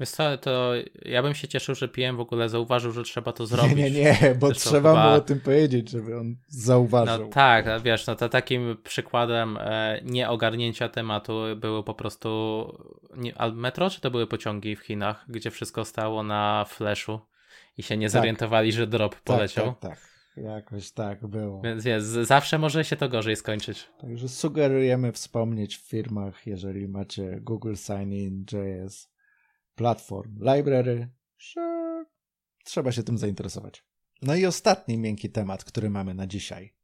Wiesz 0.00 0.10
co, 0.10 0.38
to 0.38 0.72
ja 1.04 1.22
bym 1.22 1.34
się 1.34 1.48
cieszył, 1.48 1.74
że 1.74 1.88
PM 1.88 2.16
w 2.16 2.20
ogóle 2.20 2.48
zauważył, 2.48 2.92
że 2.92 3.02
trzeba 3.02 3.32
to 3.32 3.46
zrobić. 3.46 3.76
Nie, 3.76 3.90
nie, 3.90 4.18
nie, 4.22 4.34
bo 4.40 4.46
Zresztą 4.46 4.70
trzeba 4.70 4.90
chyba... 4.90 5.10
mu 5.10 5.16
o 5.16 5.20
tym 5.20 5.40
powiedzieć, 5.40 5.90
żeby 5.90 6.18
on 6.18 6.36
zauważył. 6.48 7.26
No 7.26 7.32
tak, 7.32 7.82
wiesz, 7.82 8.06
no 8.06 8.16
to 8.16 8.28
takim 8.28 8.76
przykładem 8.84 9.58
e, 9.60 10.00
nieogarnięcia 10.04 10.88
tematu 10.88 11.42
było 11.56 11.82
po 11.82 11.94
prostu 11.94 12.28
nie, 13.16 13.34
metro, 13.52 13.90
czy 13.90 14.00
to 14.00 14.10
były 14.10 14.26
pociągi 14.26 14.76
w 14.76 14.80
Chinach, 14.80 15.24
gdzie 15.28 15.50
wszystko 15.50 15.84
stało 15.84 16.22
na 16.22 16.64
flashu 16.68 17.20
i 17.78 17.82
się 17.82 17.96
nie 17.96 18.06
tak. 18.06 18.12
zorientowali, 18.12 18.72
że 18.72 18.86
drop 18.86 19.20
poleciał. 19.20 19.66
Tak, 19.66 19.80
tak, 19.80 19.90
tak. 19.90 20.16
Jakoś 20.36 20.90
tak 20.90 21.26
było. 21.26 21.60
Więc 21.62 21.84
jest, 21.84 22.06
zawsze 22.06 22.58
może 22.58 22.84
się 22.84 22.96
to 22.96 23.08
gorzej 23.08 23.36
skończyć. 23.36 23.88
Także 24.00 24.28
sugerujemy 24.28 25.12
wspomnieć 25.12 25.76
w 25.76 25.88
firmach, 25.88 26.46
jeżeli 26.46 26.88
macie 26.88 27.40
Google 27.40 27.74
Sign-in, 27.74 28.44
JS, 28.52 29.08
Platform, 29.76 30.38
Library, 30.38 31.10
trzeba 32.64 32.92
się 32.92 33.02
tym 33.02 33.18
zainteresować. 33.18 33.84
No 34.22 34.34
i 34.34 34.46
ostatni 34.46 34.98
miękki 34.98 35.30
temat, 35.30 35.64
który 35.64 35.90
mamy 35.90 36.14
na 36.14 36.26
dzisiaj. 36.26 36.74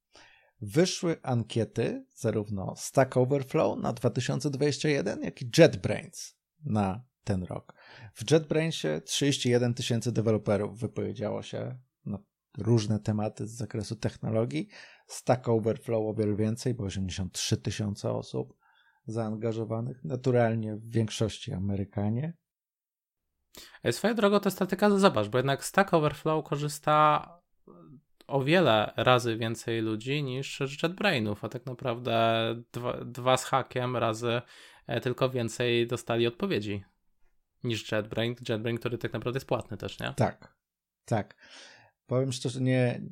Wyszły 0.60 1.22
ankiety 1.22 2.06
zarówno 2.14 2.74
Stack 2.76 3.16
Overflow 3.16 3.78
na 3.78 3.92
2021, 3.92 5.22
jak 5.22 5.42
i 5.42 5.50
JetBrains 5.58 6.36
na 6.64 7.04
ten 7.24 7.42
rok. 7.42 7.74
W 8.14 8.30
JetBrainsie 8.30 9.00
31 9.04 9.74
tysięcy 9.74 10.12
deweloperów 10.12 10.80
wypowiedziało 10.80 11.42
się 11.42 11.78
na 12.06 12.18
różne 12.58 13.00
tematy 13.00 13.46
z 13.46 13.50
zakresu 13.50 13.96
technologii. 13.96 14.68
Stack 15.06 15.48
Overflow 15.48 16.06
o 16.06 16.14
wiele 16.14 16.36
więcej, 16.36 16.74
bo 16.74 16.84
83 16.84 17.56
tysiące 17.56 18.10
osób 18.10 18.54
zaangażowanych. 19.06 20.04
Naturalnie 20.04 20.76
w 20.76 20.90
większości 20.90 21.52
Amerykanie. 21.52 22.41
Swoją 23.90 24.14
drogą 24.14 24.40
to 24.40 24.50
statyka, 24.50 24.90
zobacz, 24.90 25.28
bo 25.28 25.38
jednak 25.38 25.64
Stack 25.64 25.94
Overflow 25.94 26.44
korzysta 26.44 27.28
o 28.26 28.44
wiele 28.44 28.92
razy 28.96 29.36
więcej 29.36 29.80
ludzi 29.80 30.22
niż 30.22 30.60
JetBrainów, 30.82 31.44
a 31.44 31.48
tak 31.48 31.66
naprawdę 31.66 32.44
dwa, 32.72 33.04
dwa 33.04 33.36
z 33.36 33.44
hakiem 33.44 33.96
razy 33.96 34.42
e, 34.86 35.00
tylko 35.00 35.30
więcej 35.30 35.86
dostali 35.86 36.26
odpowiedzi 36.26 36.84
niż 37.64 37.92
JetBrain. 37.92 38.34
JetBrain, 38.48 38.78
który 38.78 38.98
tak 38.98 39.12
naprawdę 39.12 39.36
jest 39.36 39.46
płatny 39.46 39.76
też, 39.76 40.00
nie? 40.00 40.14
Tak, 40.16 40.56
tak. 41.04 41.36
Powiem 42.06 42.32
szczerze, 42.32 42.60
nie, 42.60 43.02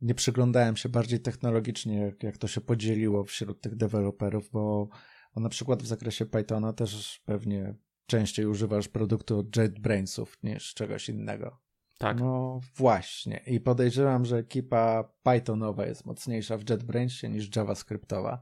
nie 0.00 0.14
przyglądałem 0.14 0.76
się 0.76 0.88
bardziej 0.88 1.20
technologicznie, 1.20 2.00
jak, 2.00 2.22
jak 2.22 2.38
to 2.38 2.48
się 2.48 2.60
podzieliło 2.60 3.24
wśród 3.24 3.60
tych 3.60 3.76
deweloperów, 3.76 4.50
bo, 4.50 4.88
bo 5.34 5.40
na 5.40 5.48
przykład 5.48 5.82
w 5.82 5.86
zakresie 5.86 6.26
Pythona 6.26 6.72
też 6.72 7.22
pewnie 7.24 7.74
częściej 8.06 8.46
używasz 8.46 8.88
produktu 8.88 9.38
od 9.38 9.56
JetBrainsów 9.56 10.38
niż 10.42 10.74
czegoś 10.74 11.08
innego. 11.08 11.58
Tak. 11.98 12.20
No 12.20 12.60
właśnie. 12.76 13.42
I 13.46 13.60
podejrzewam, 13.60 14.24
że 14.24 14.36
ekipa 14.36 15.04
Pythonowa 15.22 15.86
jest 15.86 16.06
mocniejsza 16.06 16.58
w 16.58 16.70
JetBrainsie 16.70 17.28
niż 17.28 17.56
JavaScriptowa, 17.56 18.40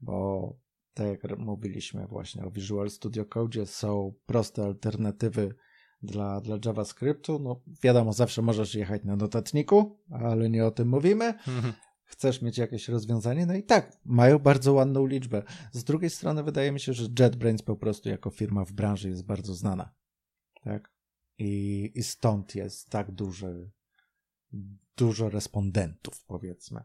bo 0.00 0.56
tak 0.94 1.06
jak 1.06 1.38
mówiliśmy 1.38 2.06
właśnie 2.06 2.44
o 2.44 2.50
Visual 2.50 2.90
Studio 2.90 3.24
Code, 3.24 3.66
są 3.66 4.14
proste 4.26 4.64
alternatywy 4.64 5.54
dla, 6.02 6.40
dla 6.40 6.58
JavaScriptu. 6.64 7.38
No 7.38 7.60
wiadomo, 7.82 8.12
zawsze 8.12 8.42
możesz 8.42 8.74
jechać 8.74 9.04
na 9.04 9.16
notatniku, 9.16 9.98
ale 10.10 10.50
nie 10.50 10.66
o 10.66 10.70
tym 10.70 10.88
mówimy. 10.88 11.34
Chcesz 12.06 12.42
mieć 12.42 12.58
jakieś 12.58 12.88
rozwiązanie? 12.88 13.46
No 13.46 13.54
i 13.54 13.62
tak, 13.62 14.00
mają 14.04 14.38
bardzo 14.38 14.72
ładną 14.72 15.06
liczbę. 15.06 15.42
Z 15.72 15.84
drugiej 15.84 16.10
strony 16.10 16.42
wydaje 16.42 16.72
mi 16.72 16.80
się, 16.80 16.92
że 16.92 17.08
JetBrains 17.18 17.62
po 17.62 17.76
prostu 17.76 18.08
jako 18.08 18.30
firma 18.30 18.64
w 18.64 18.72
branży 18.72 19.08
jest 19.08 19.24
bardzo 19.24 19.54
znana. 19.54 19.94
Tak? 20.64 20.92
I, 21.38 21.92
i 21.94 22.02
stąd 22.02 22.54
jest 22.54 22.90
tak 22.90 23.12
duży, 23.12 23.70
dużo 24.96 25.30
respondentów, 25.30 26.24
powiedzmy. 26.24 26.84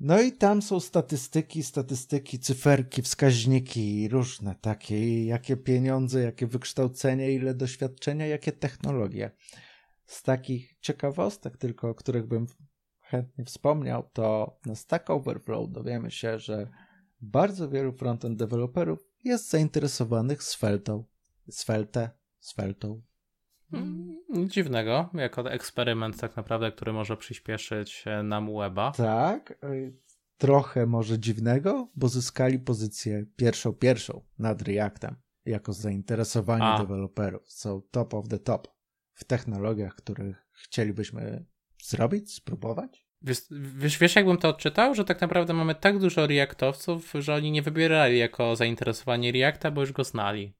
No 0.00 0.22
i 0.22 0.32
tam 0.32 0.62
są 0.62 0.80
statystyki, 0.80 1.62
statystyki, 1.62 2.38
cyferki, 2.38 3.02
wskaźniki 3.02 4.08
różne 4.08 4.54
takie, 4.60 5.24
jakie 5.24 5.56
pieniądze, 5.56 6.22
jakie 6.22 6.46
wykształcenie, 6.46 7.32
ile 7.32 7.54
doświadczenia, 7.54 8.26
jakie 8.26 8.52
technologie. 8.52 9.30
Z 10.06 10.22
takich 10.22 10.78
ciekawostek 10.80 11.56
tylko, 11.56 11.88
o 11.88 11.94
których 11.94 12.26
bym 12.26 12.46
chętnie 13.10 13.44
wspomniał, 13.44 14.10
to 14.12 14.56
na 14.66 14.74
Stack 14.74 15.10
Overflow 15.10 15.70
dowiemy 15.70 16.10
się, 16.10 16.38
że 16.38 16.66
bardzo 17.20 17.68
wielu 17.68 17.92
frontend 17.92 18.38
deweloperów 18.38 19.08
jest 19.24 19.50
zainteresowanych 19.50 20.42
Svelte, 20.42 21.02
Svelte, 21.50 22.10
Sveltą. 22.40 23.02
Mm, 23.72 24.20
Dziwnego, 24.48 25.10
jako 25.14 25.50
eksperyment 25.50 26.20
tak 26.20 26.36
naprawdę, 26.36 26.72
który 26.72 26.92
może 26.92 27.16
przyspieszyć 27.16 28.04
e, 28.06 28.22
nam 28.22 28.56
weba. 28.58 28.92
Tak, 28.92 29.58
y, 29.64 29.92
trochę 30.38 30.86
może 30.86 31.18
dziwnego, 31.18 31.88
bo 31.94 32.08
zyskali 32.08 32.58
pozycję 32.58 33.26
pierwszą, 33.36 33.72
pierwszą 33.72 34.22
nad 34.38 34.62
Reactem 34.62 35.16
jako 35.44 35.72
zainteresowanie 35.72 36.78
deweloperów. 36.78 37.52
Są 37.52 37.82
top 37.90 38.14
of 38.14 38.28
the 38.28 38.38
top 38.38 38.68
w 39.14 39.24
technologiach, 39.24 39.94
których 39.94 40.46
chcielibyśmy 40.52 41.44
zrobić, 41.90 42.34
spróbować. 42.34 43.06
Wiesz, 43.22 43.38
wiesz, 43.76 43.98
wiesz, 43.98 44.16
jakbym 44.16 44.38
to 44.38 44.48
odczytał, 44.48 44.94
że 44.94 45.04
tak 45.04 45.20
naprawdę 45.20 45.52
mamy 45.52 45.74
tak 45.74 45.98
dużo 45.98 46.26
Reactowców, 46.26 47.12
że 47.18 47.34
oni 47.34 47.50
nie 47.50 47.62
wybierali 47.62 48.18
jako 48.18 48.56
zainteresowanie 48.56 49.32
Reacta, 49.32 49.70
bo 49.70 49.80
już 49.80 49.92
go 49.92 50.04
znali. 50.04 50.54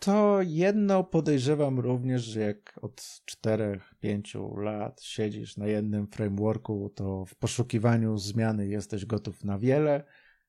To 0.00 0.38
jedno 0.42 1.04
podejrzewam 1.04 1.78
również, 1.78 2.22
że 2.22 2.40
jak 2.40 2.78
od 2.82 3.00
4-5 3.46 4.58
lat 4.58 5.02
siedzisz 5.02 5.56
na 5.56 5.66
jednym 5.66 6.06
frameworku, 6.06 6.92
to 6.94 7.24
w 7.24 7.34
poszukiwaniu 7.34 8.18
zmiany 8.18 8.68
jesteś 8.68 9.06
gotów 9.06 9.44
na 9.44 9.58
wiele. 9.58 10.04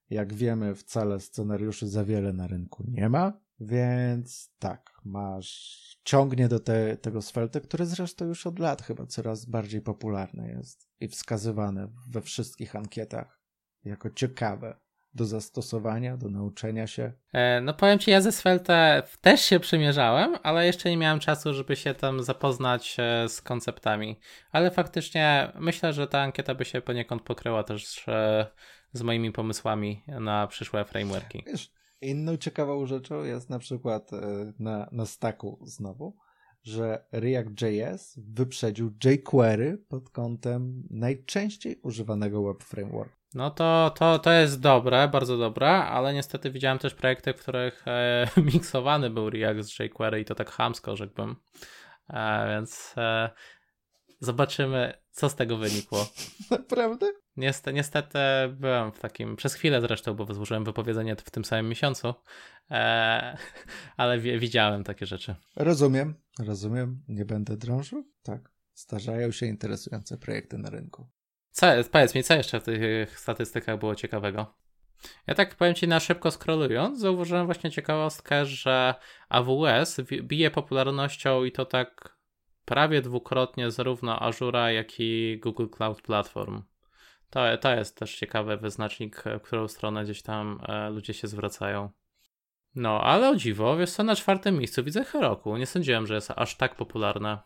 Jak 0.09 0.33
wiemy, 0.33 0.75
wcale 0.75 1.19
scenariuszy 1.19 1.87
za 1.87 2.05
wiele 2.05 2.33
na 2.33 2.47
rynku 2.47 2.83
nie 2.87 3.09
ma, 3.09 3.33
więc 3.65 4.51
tak, 4.59 4.91
masz, 5.05 5.83
ciągnie 6.03 6.47
do 6.47 6.59
te, 6.59 6.97
tego 6.97 7.21
Svelte, 7.21 7.61
które 7.61 7.85
zresztą 7.85 8.25
już 8.25 8.47
od 8.47 8.59
lat 8.59 8.81
chyba 8.81 9.05
coraz 9.05 9.45
bardziej 9.45 9.81
popularne 9.81 10.49
jest 10.49 10.89
i 10.99 11.07
wskazywane 11.07 11.87
we 12.09 12.21
wszystkich 12.21 12.75
ankietach 12.75 13.41
jako 13.85 14.09
ciekawe 14.09 14.79
do 15.13 15.25
zastosowania, 15.25 16.17
do 16.17 16.29
nauczenia 16.29 16.87
się. 16.87 17.13
E, 17.33 17.61
No 17.61 17.73
powiem 17.73 17.99
ci, 17.99 18.11
ja 18.11 18.21
ze 18.21 18.31
Svelte 18.31 19.03
też 19.21 19.41
się 19.41 19.59
przymierzałem, 19.59 20.35
ale 20.43 20.65
jeszcze 20.65 20.89
nie 20.89 20.97
miałem 20.97 21.19
czasu, 21.19 21.53
żeby 21.53 21.75
się 21.75 21.93
tam 21.93 22.23
zapoznać 22.23 22.95
e, 22.99 23.29
z 23.29 23.41
konceptami. 23.41 24.19
Ale 24.51 24.71
faktycznie 24.71 25.51
myślę, 25.59 25.93
że 25.93 26.07
ta 26.07 26.21
ankieta 26.21 26.55
by 26.55 26.65
się 26.65 26.81
poniekąd 26.81 27.21
pokryła 27.21 27.63
też 27.63 28.07
e, 28.07 28.47
z 28.93 29.01
moimi 29.01 29.31
pomysłami 29.31 30.03
na 30.07 30.47
przyszłe 30.47 30.85
frameworki. 30.85 31.43
Wiesz, 31.47 31.71
inną 32.03 32.37
ciekawą 32.37 32.85
rzeczą 32.85 33.23
jest 33.23 33.49
na 33.49 33.59
przykład 33.59 34.13
e, 34.13 34.53
na, 34.59 34.89
na 34.91 35.05
stacku 35.05 35.59
znowu, 35.61 36.17
że 36.63 37.05
React.js 37.11 38.19
wyprzedził 38.27 38.91
jQuery 39.03 39.77
pod 39.87 40.09
kątem 40.09 40.83
najczęściej 40.89 41.79
używanego 41.81 42.43
web 42.43 42.63
framework. 42.63 43.23
No 43.33 43.51
to, 43.51 43.93
to, 43.97 44.19
to 44.19 44.31
jest 44.31 44.59
dobre, 44.59 45.07
bardzo 45.07 45.37
dobre, 45.37 45.69
ale 45.69 46.13
niestety 46.13 46.51
widziałem 46.51 46.79
też 46.79 46.93
projekty, 46.93 47.33
w 47.33 47.41
których 47.41 47.87
e, 47.87 48.27
miksowany 48.53 49.09
był 49.09 49.29
React 49.29 49.69
z 49.69 49.79
jQuery 49.79 50.19
i 50.21 50.25
to 50.25 50.35
tak 50.35 50.51
chamsko, 50.51 50.95
rzekłbym. 50.95 51.35
E, 52.09 52.47
więc 52.49 52.93
e, 52.97 53.29
zobaczymy, 54.19 54.93
co 55.11 55.29
z 55.29 55.35
tego 55.35 55.57
wynikło. 55.57 56.07
Naprawdę? 56.51 57.22
Niestety, 57.37 57.73
niestety 57.73 58.19
byłem 58.51 58.91
w 58.91 58.99
takim, 58.99 59.35
przez 59.35 59.53
chwilę 59.53 59.81
zresztą, 59.81 60.13
bo 60.13 60.33
złożyłem 60.33 60.63
wypowiedzenie 60.63 61.15
w 61.15 61.31
tym 61.31 61.45
samym 61.45 61.69
miesiącu, 61.69 62.13
e, 62.71 63.37
ale 63.97 64.19
wi- 64.19 64.39
widziałem 64.39 64.83
takie 64.83 65.05
rzeczy. 65.05 65.35
Rozumiem, 65.55 66.15
rozumiem. 66.39 67.03
Nie 67.07 67.25
będę 67.25 67.57
drążył. 67.57 68.03
Tak. 68.23 68.51
Starzają 68.73 69.31
się 69.31 69.45
interesujące 69.45 70.17
projekty 70.17 70.57
na 70.57 70.69
rynku. 70.69 71.09
Co, 71.51 71.67
powiedz 71.91 72.15
mi, 72.15 72.23
co 72.23 72.33
jeszcze 72.33 72.59
w 72.59 72.63
tych 72.63 73.19
statystykach 73.19 73.79
było 73.79 73.95
ciekawego? 73.95 74.55
Ja 75.27 75.35
tak 75.35 75.55
powiem 75.55 75.75
Ci 75.75 75.87
na 75.87 75.99
szybko 75.99 76.31
scrollując, 76.31 76.99
zauważyłem 76.99 77.45
właśnie 77.45 77.71
ciekawostkę, 77.71 78.45
że 78.45 78.95
AWS 79.29 80.01
bije 80.23 80.51
popularnością 80.51 81.43
i 81.43 81.51
to 81.51 81.65
tak 81.65 82.17
prawie 82.65 83.01
dwukrotnie 83.01 83.71
zarówno 83.71 84.19
Azura, 84.21 84.71
jak 84.71 84.99
i 84.99 85.39
Google 85.43 85.67
Cloud 85.67 86.01
Platform. 86.01 86.61
To, 87.33 87.57
to 87.57 87.75
jest 87.75 87.97
też 87.97 88.15
ciekawy 88.15 88.57
wyznacznik, 88.57 89.23
w 89.39 89.41
którą 89.41 89.67
stronę 89.67 90.03
gdzieś 90.03 90.21
tam 90.21 90.59
e, 90.67 90.89
ludzie 90.89 91.13
się 91.13 91.27
zwracają. 91.27 91.89
No, 92.75 93.01
ale 93.01 93.29
o 93.29 93.35
dziwo, 93.35 93.77
wiesz 93.77 93.91
co, 93.91 94.03
na 94.03 94.15
czwartym 94.15 94.57
miejscu 94.57 94.83
widzę 94.83 95.03
Heroku. 95.03 95.57
Nie 95.57 95.65
sądziłem, 95.65 96.07
że 96.07 96.15
jest 96.15 96.31
aż 96.35 96.57
tak 96.57 96.75
popularne. 96.75 97.37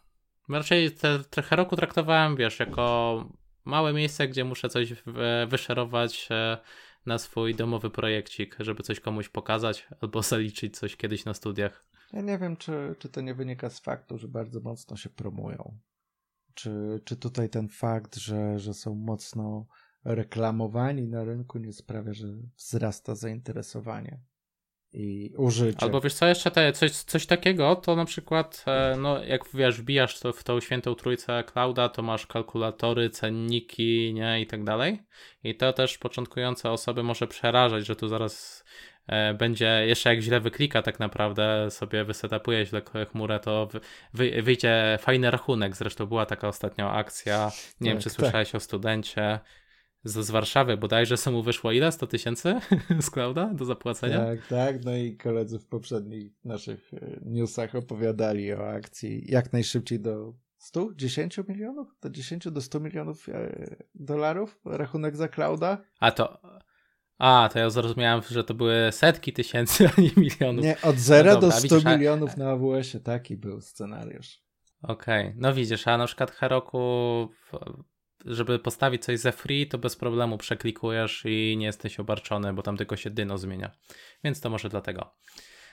Raczej 0.49 0.91
te, 0.91 1.19
te 1.19 1.41
Heroku 1.41 1.75
traktowałem, 1.75 2.35
wiesz, 2.35 2.59
jako 2.59 3.25
małe 3.65 3.93
miejsce, 3.93 4.27
gdzie 4.27 4.43
muszę 4.43 4.69
coś 4.69 4.93
w- 4.93 5.45
wyszerować 5.49 6.27
e, 6.31 6.57
na 7.05 7.17
swój 7.17 7.55
domowy 7.55 7.89
projekcik, 7.89 8.55
żeby 8.59 8.83
coś 8.83 8.99
komuś 8.99 9.29
pokazać 9.29 9.87
albo 10.01 10.21
zaliczyć 10.31 10.77
coś 10.77 10.95
kiedyś 10.95 11.25
na 11.25 11.33
studiach. 11.33 11.85
Ja 12.13 12.21
nie 12.21 12.37
wiem, 12.37 12.57
czy, 12.57 12.95
czy 12.99 13.09
to 13.09 13.21
nie 13.21 13.33
wynika 13.33 13.69
z 13.69 13.79
faktu, 13.79 14.17
że 14.17 14.27
bardzo 14.27 14.59
mocno 14.59 14.97
się 14.97 15.09
promują. 15.09 15.77
Czy, 16.57 17.01
czy 17.05 17.17
tutaj 17.17 17.49
ten 17.49 17.69
fakt, 17.69 18.15
że, 18.15 18.59
że 18.59 18.73
są 18.73 18.95
mocno 18.95 19.67
reklamowani 20.05 21.07
na 21.07 21.23
rynku 21.23 21.59
nie 21.59 21.73
sprawia, 21.73 22.13
że 22.13 22.27
wzrasta 22.57 23.15
zainteresowanie. 23.15 24.19
i 24.93 25.33
użycie. 25.37 25.83
Albo 25.83 26.01
wiesz 26.01 26.13
co, 26.13 26.27
jeszcze 26.27 26.51
te, 26.51 26.71
coś, 26.73 26.91
coś 26.91 27.25
takiego, 27.25 27.75
to 27.75 27.95
na 27.95 28.05
przykład, 28.05 28.63
e, 28.67 28.95
no 28.99 29.23
jak 29.23 29.41
wiesz, 29.53 29.81
wbijasz 29.81 30.19
to 30.19 30.33
w 30.33 30.43
tą 30.43 30.59
świętą 30.59 30.95
trójcę 30.95 31.43
clouda, 31.43 31.89
to 31.89 32.01
masz 32.01 32.27
kalkulatory, 32.27 33.09
cenniki, 33.09 34.13
nie, 34.13 34.41
i 34.41 34.47
tak 34.47 34.63
dalej. 34.63 35.03
I 35.43 35.55
to 35.55 35.73
też 35.73 35.97
początkujące 35.97 36.71
osoby 36.71 37.03
może 37.03 37.27
przerażać, 37.27 37.85
że 37.85 37.95
tu 37.95 38.07
zaraz 38.07 38.63
będzie, 39.37 39.83
jeszcze 39.87 40.09
jak 40.09 40.19
źle 40.19 40.39
wyklika 40.39 40.81
tak 40.81 40.99
naprawdę, 40.99 41.71
sobie 41.71 42.03
wysetapuje 42.03 42.65
źle 42.65 42.81
chmurę, 43.11 43.39
to 43.39 43.65
wy, 43.67 43.79
wy, 44.13 44.41
wyjdzie 44.41 44.97
fajny 45.01 45.31
rachunek. 45.31 45.75
Zresztą 45.75 46.05
była 46.05 46.25
taka 46.25 46.47
ostatnio 46.47 46.91
akcja, 46.91 47.51
nie 47.81 47.89
wiem 47.89 47.97
Tak, 47.97 48.03
czy 48.03 48.09
tak. 48.09 48.19
słyszałeś 48.19 48.55
o 48.55 48.59
studencie 48.59 49.39
z, 50.03 50.25
z 50.25 50.31
Warszawy 50.31 50.77
bodajże, 50.77 51.17
co 51.17 51.31
mu 51.31 51.43
wyszło 51.43 51.71
ile? 51.71 51.91
100 51.91 52.07
tysięcy 52.07 52.55
z 53.01 53.09
clouda 53.09 53.53
do 53.53 53.65
zapłacenia? 53.65 54.25
Tak, 54.25 54.47
tak. 54.47 54.85
No 54.85 54.95
i 54.95 55.17
koledzy 55.17 55.59
w 55.59 55.65
poprzednich 55.65 56.31
naszych 56.45 56.93
e, 56.93 57.19
newsach 57.25 57.75
opowiadali 57.75 58.53
o 58.53 58.69
akcji 58.69 59.31
jak 59.31 59.53
najszybciej 59.53 59.99
do 59.99 60.33
100, 60.57 60.89
10 60.95 61.39
milionów? 61.47 61.95
Do 62.01 62.09
10 62.09 62.51
do 62.51 62.61
100 62.61 62.79
milionów 62.79 63.29
e, 63.29 63.75
dolarów 63.95 64.59
rachunek 64.65 65.15
za 65.15 65.27
clouda? 65.27 65.77
A 65.99 66.11
to. 66.11 66.41
A, 67.17 67.49
to 67.53 67.59
ja 67.59 67.69
zrozumiałem, 67.69 68.21
że 68.29 68.43
to 68.43 68.53
były 68.53 68.91
setki 68.91 69.33
tysięcy, 69.33 69.89
a 69.97 70.01
nie 70.01 70.09
milionów. 70.17 70.65
Nie, 70.65 70.81
od 70.81 70.97
0 70.97 71.33
No 71.33 71.39
do 71.39 71.51
100 71.51 71.61
widzisz, 71.61 71.85
a- 71.85 71.95
milionów 71.97 72.37
na 72.37 72.49
AWS-ie 72.51 73.03
taki 73.03 73.37
był 73.37 73.61
scenariusz. 73.61 74.41
Okej, 74.81 75.33
no 75.37 75.53
widzisz, 75.53 75.87
a 75.87 75.97
na 75.97 76.05
przykład 76.05 76.31
Heroku, 76.31 77.29
żeby 78.25 78.59
postawić 78.59 79.03
coś 79.05 79.19
ze 79.19 79.31
free, 79.31 79.67
to 79.67 79.77
bez 79.77 79.95
problemu 79.95 80.37
przeklikujesz 80.37 81.23
i 81.25 81.55
nie 81.57 81.65
jesteś 81.65 81.99
obarczony, 81.99 82.53
bo 82.53 82.61
tam 82.61 82.77
tylko 82.77 82.95
się 82.95 83.09
dyno 83.09 83.37
zmienia. 83.37 83.71
Więc 84.23 84.41
to 84.41 84.49
może 84.49 84.69
dlatego. 84.69 85.13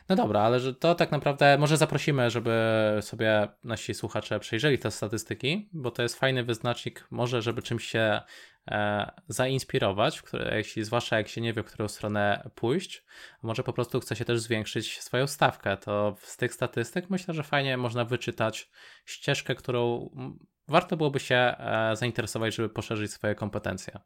No 0.08 0.16
dobra, 0.16 0.40
ale 0.40 0.60
że 0.60 0.74
to 0.74 0.94
tak 0.94 1.10
naprawdę 1.10 1.58
może 1.58 1.76
zaprosimy, 1.76 2.30
żeby 2.30 2.52
sobie 3.00 3.48
nasi 3.64 3.94
słuchacze 3.94 4.40
przejrzeli 4.40 4.78
te 4.78 4.90
statystyki, 4.90 5.68
bo 5.72 5.90
to 5.90 6.02
jest 6.02 6.18
fajny 6.18 6.44
wyznacznik, 6.44 7.06
może 7.10 7.42
żeby 7.42 7.62
czymś 7.62 7.84
się 7.84 8.20
zainspirować, 9.28 10.18
w 10.18 10.22
które, 10.22 10.56
jeśli, 10.56 10.84
zwłaszcza 10.84 11.16
jak 11.16 11.28
się 11.28 11.40
nie 11.40 11.52
wie, 11.52 11.62
w 11.62 11.66
którą 11.66 11.88
stronę 11.88 12.50
pójść, 12.54 13.04
może 13.42 13.62
po 13.62 13.72
prostu 13.72 14.00
chce 14.00 14.16
się 14.16 14.24
też 14.24 14.40
zwiększyć 14.40 15.00
swoją 15.00 15.26
stawkę, 15.26 15.76
to 15.76 16.16
z 16.20 16.36
tych 16.36 16.54
statystyk 16.54 17.10
myślę, 17.10 17.34
że 17.34 17.42
fajnie 17.42 17.76
można 17.76 18.04
wyczytać 18.04 18.70
ścieżkę, 19.04 19.54
którą 19.54 20.10
warto 20.68 20.96
byłoby 20.96 21.20
się 21.20 21.34
e, 21.34 21.96
zainteresować, 21.96 22.54
żeby 22.54 22.68
poszerzyć 22.68 23.12
swoje 23.12 23.34
kompetencje. 23.34 23.98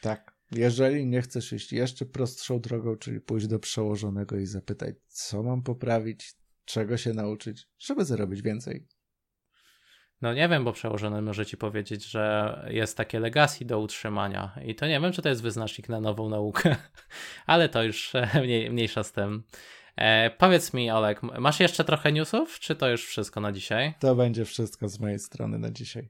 Tak. 0.00 0.34
Jeżeli 0.52 1.06
nie 1.06 1.22
chcesz 1.22 1.52
iść 1.52 1.72
jeszcze 1.72 2.06
prostszą 2.06 2.60
drogą, 2.60 2.96
czyli 2.96 3.20
pójść 3.20 3.46
do 3.46 3.58
przełożonego 3.58 4.36
i 4.36 4.46
zapytać, 4.46 4.94
co 5.06 5.42
mam 5.42 5.62
poprawić, 5.62 6.34
czego 6.64 6.96
się 6.96 7.12
nauczyć, 7.12 7.68
żeby 7.78 8.04
zarobić 8.04 8.42
więcej. 8.42 8.86
No 10.24 10.34
nie 10.34 10.48
wiem, 10.48 10.64
bo 10.64 10.72
przełożony 10.72 11.22
może 11.22 11.46
ci 11.46 11.56
powiedzieć, 11.56 12.04
że 12.04 12.66
jest 12.70 12.96
takie 12.96 13.20
legacy 13.20 13.64
do 13.64 13.80
utrzymania 13.80 14.52
i 14.64 14.74
to 14.74 14.86
nie 14.86 15.00
wiem, 15.00 15.12
czy 15.12 15.22
to 15.22 15.28
jest 15.28 15.42
wyznacznik 15.42 15.88
na 15.88 16.00
nową 16.00 16.28
naukę, 16.28 16.76
ale 17.46 17.68
to 17.68 17.82
już 17.82 18.14
e, 18.14 18.28
mniej, 18.42 18.70
mniejsza 18.70 19.02
z 19.02 19.12
tym. 19.12 19.42
E, 19.96 20.30
powiedz 20.30 20.74
mi, 20.74 20.90
Olek, 20.90 21.22
masz 21.22 21.60
jeszcze 21.60 21.84
trochę 21.84 22.12
newsów, 22.12 22.60
czy 22.60 22.76
to 22.76 22.88
już 22.88 23.06
wszystko 23.06 23.40
na 23.40 23.52
dzisiaj? 23.52 23.94
To 24.00 24.14
będzie 24.14 24.44
wszystko 24.44 24.88
z 24.88 25.00
mojej 25.00 25.18
strony 25.18 25.58
na 25.58 25.70
dzisiaj. 25.70 26.08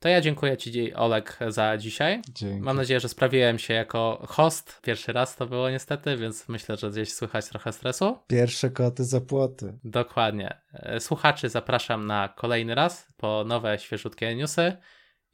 To 0.00 0.08
ja 0.08 0.20
dziękuję 0.20 0.56
Ci, 0.56 0.94
Olek, 0.94 1.38
za 1.48 1.76
dzisiaj. 1.76 2.22
Dzięki. 2.34 2.60
Mam 2.60 2.76
nadzieję, 2.76 3.00
że 3.00 3.08
sprawiłem 3.08 3.58
się 3.58 3.74
jako 3.74 4.26
host. 4.28 4.80
Pierwszy 4.82 5.12
raz 5.12 5.36
to 5.36 5.46
było 5.46 5.70
niestety, 5.70 6.16
więc 6.16 6.48
myślę, 6.48 6.76
że 6.76 6.90
gdzieś 6.90 7.12
słychać 7.14 7.48
trochę 7.48 7.72
stresu. 7.72 8.18
Pierwsze 8.26 8.70
koty 8.70 9.04
za 9.04 9.20
płoty. 9.20 9.78
Dokładnie. 9.84 10.60
E, 10.72 11.00
Słuchaczy 11.00 11.48
zapraszam 11.48 12.06
na 12.06 12.28
kolejny 12.28 12.74
raz 12.74 13.12
po 13.16 13.44
nowe, 13.46 13.78
świeżutkie 13.78 14.36
newsy. 14.36 14.76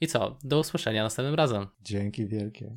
I 0.01 0.07
co? 0.07 0.39
Do 0.45 0.59
usłyszenia 0.59 1.03
następnym 1.03 1.35
razem. 1.35 1.67
Dzięki 1.83 2.27
wielkie. 2.27 2.75